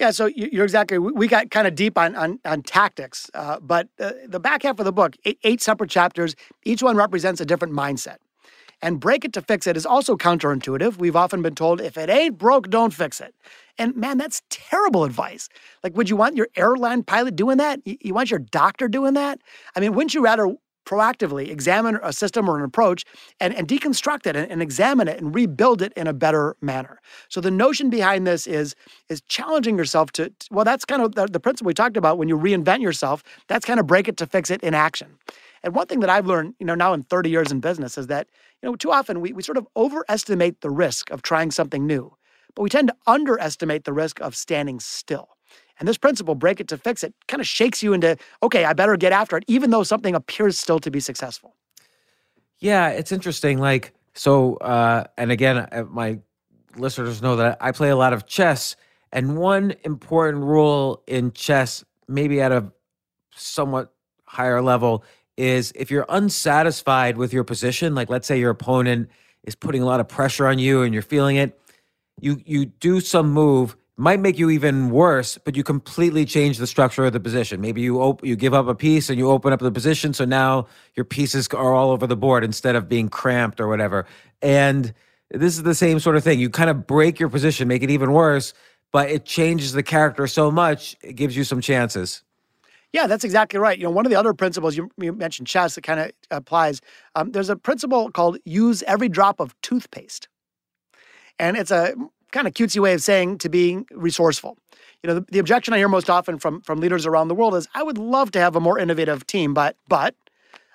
[0.00, 0.98] Yeah, so you- you're exactly.
[0.98, 4.62] we- We got kind of deep on on, on tactics, uh, but uh, the back
[4.62, 8.18] half of the book, eight, eight separate chapters, each one represents a different mindset.
[8.80, 10.98] And break it to fix it is also counterintuitive.
[10.98, 13.34] We've often been told if it ain't broke, don't fix it.
[13.76, 15.48] And man, that's terrible advice.
[15.82, 17.80] Like, would you want your airline pilot doing that?
[17.84, 19.40] You, you want your doctor doing that?
[19.74, 20.54] I mean, wouldn't you rather
[20.88, 23.04] proactively examine a system or an approach
[23.40, 27.00] and, and deconstruct it and, and examine it and rebuild it in a better manner?
[27.28, 28.74] So the notion behind this is
[29.08, 32.28] is challenging yourself to well, that's kind of the, the principle we talked about when
[32.28, 33.22] you reinvent yourself.
[33.48, 35.08] That's kind of break it to fix it in action.
[35.62, 38.06] And one thing that I've learned, you know, now in 30 years in business is
[38.06, 38.28] that,
[38.62, 42.16] you know, too often we, we sort of overestimate the risk of trying something new,
[42.54, 45.28] but we tend to underestimate the risk of standing still.
[45.78, 48.72] And this principle, break it to fix it, kind of shakes you into, okay, I
[48.72, 51.54] better get after it, even though something appears still to be successful.
[52.58, 53.58] Yeah, it's interesting.
[53.58, 56.18] Like, so, uh, and again, uh, my
[56.76, 58.76] listeners know that I play a lot of chess.
[59.12, 62.72] And one important rule in chess, maybe at a
[63.34, 63.92] somewhat
[64.24, 65.04] higher level,
[65.36, 69.08] is if you're unsatisfied with your position, like let's say your opponent
[69.44, 71.58] is putting a lot of pressure on you and you're feeling it,
[72.20, 76.68] you you do some move might make you even worse, but you completely change the
[76.68, 77.60] structure of the position.
[77.60, 80.24] Maybe you op- you give up a piece and you open up the position, so
[80.24, 84.06] now your pieces are all over the board instead of being cramped or whatever.
[84.40, 84.94] And
[85.32, 86.38] this is the same sort of thing.
[86.38, 88.54] You kind of break your position, make it even worse,
[88.92, 92.22] but it changes the character so much, it gives you some chances.
[92.92, 93.76] Yeah, that's exactly right.
[93.76, 96.80] You know, one of the other principles you, you mentioned, chess, that kind of applies.
[97.16, 100.28] Um, there's a principle called use every drop of toothpaste,
[101.38, 101.94] and it's a
[102.32, 104.56] kind of cutesy way of saying to being resourceful.
[105.02, 107.54] You know, the, the objection I hear most often from from leaders around the world
[107.54, 110.14] is, "I would love to have a more innovative team, but but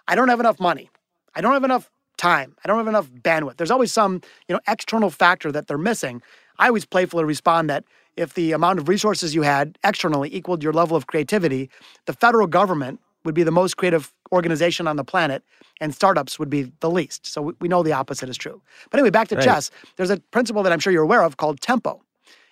[0.08, 0.90] I don't have enough money.
[1.36, 2.56] I don't have enough time.
[2.64, 3.58] I don't have enough bandwidth.
[3.58, 6.22] There's always some you know external factor that they're missing."
[6.60, 7.84] I always playfully respond that
[8.16, 11.70] if the amount of resources you had externally equaled your level of creativity,
[12.06, 15.44] the federal government would be the most creative organization on the planet,
[15.80, 17.26] and startups would be the least.
[17.26, 18.62] So we- we know the opposite is true.
[18.90, 19.46] But anyway, back to Right.
[19.46, 19.72] chess.
[19.96, 22.02] There's a principle that I'm sure you're aware of called tempo.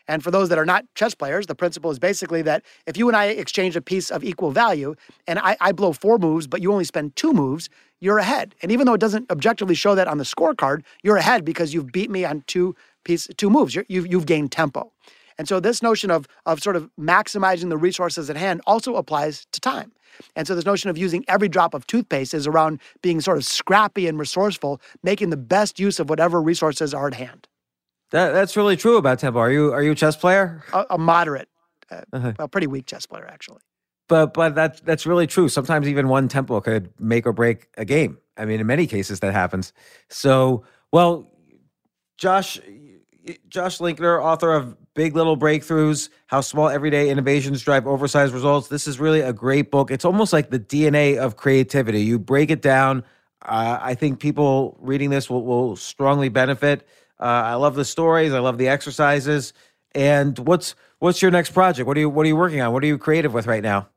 [0.08, 3.08] And for those that are not chess players, the principle is basically that if you
[3.08, 4.96] and I exchange a piece of equal value
[5.28, 7.70] and I, I blow four moves, but you only spend two moves,
[8.00, 8.56] you're ahead.
[8.62, 11.92] And even though it doesn't objectively show that on the scorecard, you're ahead because you've
[11.92, 13.74] beat me on two piece, two moves.
[13.76, 14.92] You're, you've, you've gained tempo.
[15.38, 19.46] And so this notion of, of sort of maximizing the resources at hand also applies
[19.52, 19.92] to time.
[20.36, 23.46] And so this notion of using every drop of toothpaste is around being sort of
[23.46, 27.48] scrappy and resourceful, making the best use of whatever resources are at hand.
[28.12, 29.40] That, that's really true about tempo.
[29.40, 30.64] Are you are you a chess player?
[30.74, 31.48] A, a moderate,
[31.90, 32.34] uh, Uh-huh.
[32.40, 33.62] a pretty weak chess player, actually.
[34.10, 35.48] but but that's that's really true.
[35.48, 38.18] Sometimes even one tempo could make or break a game.
[38.36, 39.72] I mean, in many cases that happens.
[40.10, 41.32] So, well,
[42.18, 42.60] Josh,
[43.48, 48.68] Josh Linkner, author of Big Little Breakthroughs: How Small Everyday Innovations Drive Oversized Results.
[48.68, 49.89] This is really a great book.
[49.89, 52.02] It's almost like the DNA of creativity.
[52.02, 53.04] You break it down.
[53.42, 56.86] Uh, I think people reading this will, will strongly benefit.
[57.20, 58.34] Uh, I love the stories.
[58.34, 59.54] I love the exercises.
[59.96, 61.88] And what's what's your next project?
[61.88, 62.74] What are you what are you working on?
[62.74, 63.88] What are you creative with right now?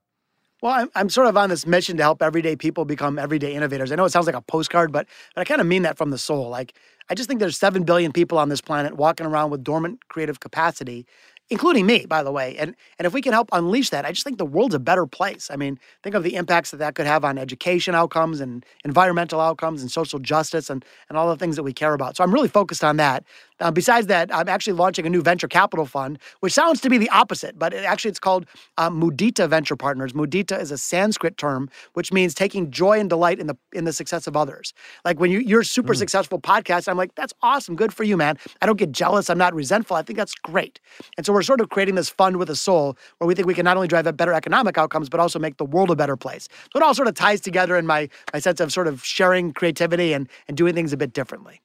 [0.64, 3.92] Well, I'm, I'm sort of on this mission to help everyday people become everyday innovators.
[3.92, 6.08] I know it sounds like a postcard, but, but I kind of mean that from
[6.08, 6.48] the soul.
[6.48, 6.72] Like,
[7.10, 10.40] I just think there's 7 billion people on this planet walking around with dormant creative
[10.40, 11.06] capacity
[11.50, 12.56] including me, by the way.
[12.56, 15.06] And and if we can help unleash that, I just think the world's a better
[15.06, 15.50] place.
[15.50, 19.40] I mean, think of the impacts that that could have on education outcomes and environmental
[19.40, 22.16] outcomes and social justice and and all the things that we care about.
[22.16, 23.24] So I'm really focused on that.
[23.60, 26.98] Uh, besides that, I'm actually launching a new venture capital fund, which sounds to be
[26.98, 28.46] the opposite, but it, actually it's called
[28.78, 30.12] uh, Mudita Venture Partners.
[30.12, 33.92] Mudita is a Sanskrit term which means taking joy and delight in the in the
[33.92, 34.72] success of others.
[35.04, 35.98] Like when you you're super mm.
[35.98, 38.38] successful podcast, I'm like, that's awesome, good for you, man.
[38.60, 39.30] I don't get jealous.
[39.30, 39.96] I'm not resentful.
[39.96, 40.80] I think that's great.
[41.16, 43.54] And so we're sort of creating this fund with a soul where we think we
[43.54, 46.16] can not only drive a better economic outcomes, but also make the world a better
[46.16, 46.48] place.
[46.72, 49.52] So it all sort of ties together in my my sense of sort of sharing
[49.52, 51.60] creativity and and doing things a bit differently.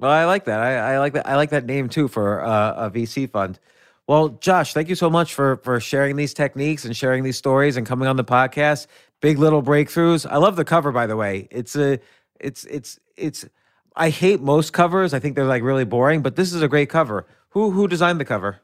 [0.00, 0.60] Well, I like that.
[0.60, 1.26] I, I like that.
[1.28, 3.58] I like that name too for uh, a VC fund.
[4.06, 7.76] Well, Josh, thank you so much for for sharing these techniques and sharing these stories
[7.76, 8.86] and coming on the podcast.
[9.20, 10.26] Big little breakthroughs.
[10.28, 11.48] I love the cover, by the way.
[11.50, 12.00] It's a,
[12.40, 13.44] it's it's it's.
[13.94, 15.12] I hate most covers.
[15.12, 17.26] I think they're like really boring, but this is a great cover.
[17.50, 18.62] Who who designed the cover?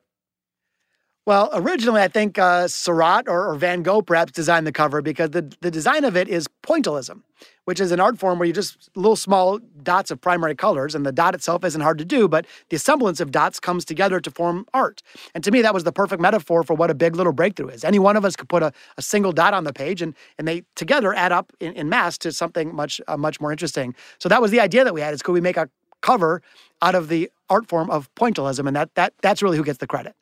[1.26, 5.30] Well, originally, I think uh, Seurat or, or, Van Gogh perhaps designed the cover because
[5.30, 7.22] the, the design of it is pointillism,
[7.66, 11.04] which is an art form where you just little small dots of primary colors, and
[11.04, 14.30] the dot itself isn't hard to do, but the semblance of dots comes together to
[14.30, 15.02] form art.
[15.34, 17.84] And to me, that was the perfect metaphor for what a big little breakthrough is.
[17.84, 20.46] Any one of us could put a, a single dot on the page, and, and
[20.46, 23.94] they together add up in, in mass to something much uh, much more interesting.
[24.18, 25.68] So that was the idea that we had: is could we make a
[26.02, 26.42] cover
[26.82, 29.88] out of the art form of pointillism, and that that that's really who gets the
[29.88, 30.14] credit.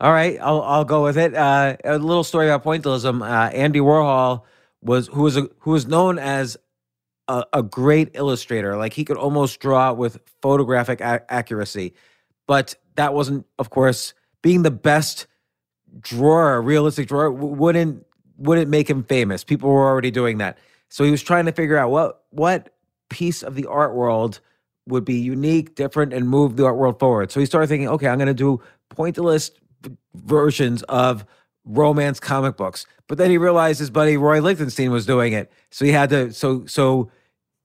[0.00, 1.34] All right, I'll I'll go with it.
[1.34, 3.20] Uh, a little story about pointillism.
[3.20, 4.42] Uh, Andy Warhol
[4.82, 6.56] was who was a, who was known as
[7.28, 8.76] a, a, great illustrator.
[8.76, 11.94] Like he could almost draw with photographic a- accuracy,
[12.46, 15.26] but that wasn't, of course, being the best
[16.00, 18.04] drawer, realistic drawer wouldn't
[18.38, 19.44] wouldn't make him famous.
[19.44, 20.58] People were already doing that,
[20.88, 22.74] so he was trying to figure out what what
[23.08, 24.40] piece of the art world
[24.86, 27.30] would be unique, different, and move the art world forward.
[27.32, 28.62] So he started thinking, okay, I'm going to do
[28.94, 29.52] pointillist
[30.14, 31.24] versions of
[31.66, 32.86] romance comic books.
[33.08, 36.32] But then he realized his buddy Roy Lichtenstein was doing it, so he had to.
[36.32, 37.10] So so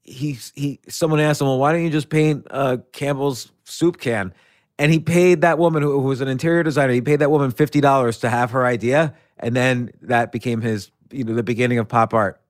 [0.04, 0.80] he he.
[0.90, 4.34] Someone asked him, "Well, why don't you just paint uh, Campbell's soup can?"
[4.78, 6.94] And he paid that woman who, who was an interior designer.
[6.94, 10.92] He paid that woman fifty dollars to have her idea, and then that became his
[11.12, 12.42] you know the beginning of pop art.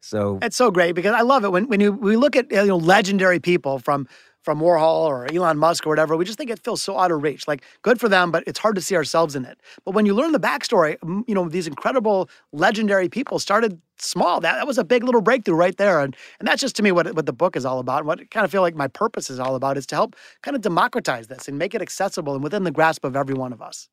[0.00, 2.66] So it's so great because I love it when when you we look at you
[2.66, 4.08] know legendary people from
[4.42, 7.22] from Warhol or Elon Musk or whatever, we just think it feels so out of
[7.22, 7.46] reach.
[7.46, 9.60] Like, good for them, but it's hard to see ourselves in it.
[9.84, 14.40] But when you learn the backstory, you know, these incredible, legendary people started small.
[14.40, 16.00] That, that was a big little breakthrough right there.
[16.00, 17.98] And, and that's just to me what, what the book is all about.
[17.98, 20.16] And what I kind of feel like my purpose is all about is to help
[20.42, 23.52] kind of democratize this and make it accessible and within the grasp of every one
[23.52, 23.88] of us.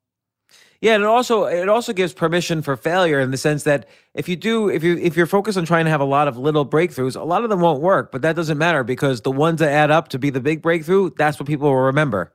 [0.79, 4.29] Yeah, and it also it also gives permission for failure in the sense that if
[4.29, 6.65] you do if you if you're focused on trying to have a lot of little
[6.65, 9.71] breakthroughs, a lot of them won't work, but that doesn't matter because the ones that
[9.71, 12.31] add up to be the big breakthrough, that's what people will remember.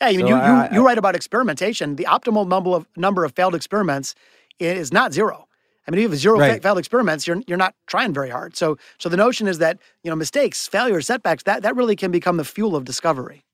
[0.00, 1.96] Yeah, I mean, so you, I, you, you write about experimentation.
[1.96, 4.14] The optimal number of number of failed experiments
[4.60, 5.48] is not zero.
[5.86, 6.62] I mean, if you have zero right.
[6.62, 8.56] failed experiments, you're you're not trying very hard.
[8.56, 12.12] So so the notion is that you know mistakes, failures, setbacks that that really can
[12.12, 13.44] become the fuel of discovery.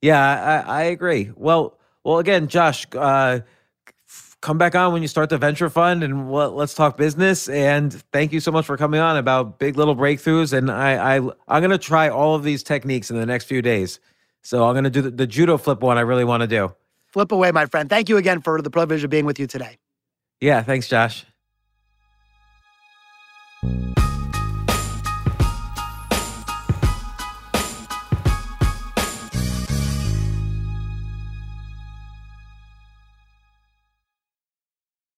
[0.00, 1.30] Yeah, I, I agree.
[1.34, 1.75] Well,
[2.06, 3.40] well, again, Josh, uh,
[4.40, 7.48] come back on when you start the venture fund and we'll, let's talk business.
[7.48, 10.52] And thank you so much for coming on about big little breakthroughs.
[10.52, 13.98] And I, I I'm gonna try all of these techniques in the next few days.
[14.42, 15.98] So I'm gonna do the, the judo flip one.
[15.98, 16.72] I really want to do.
[17.08, 17.90] Flip away, my friend.
[17.90, 19.76] Thank you again for the privilege of being with you today.
[20.40, 21.26] Yeah, thanks, Josh.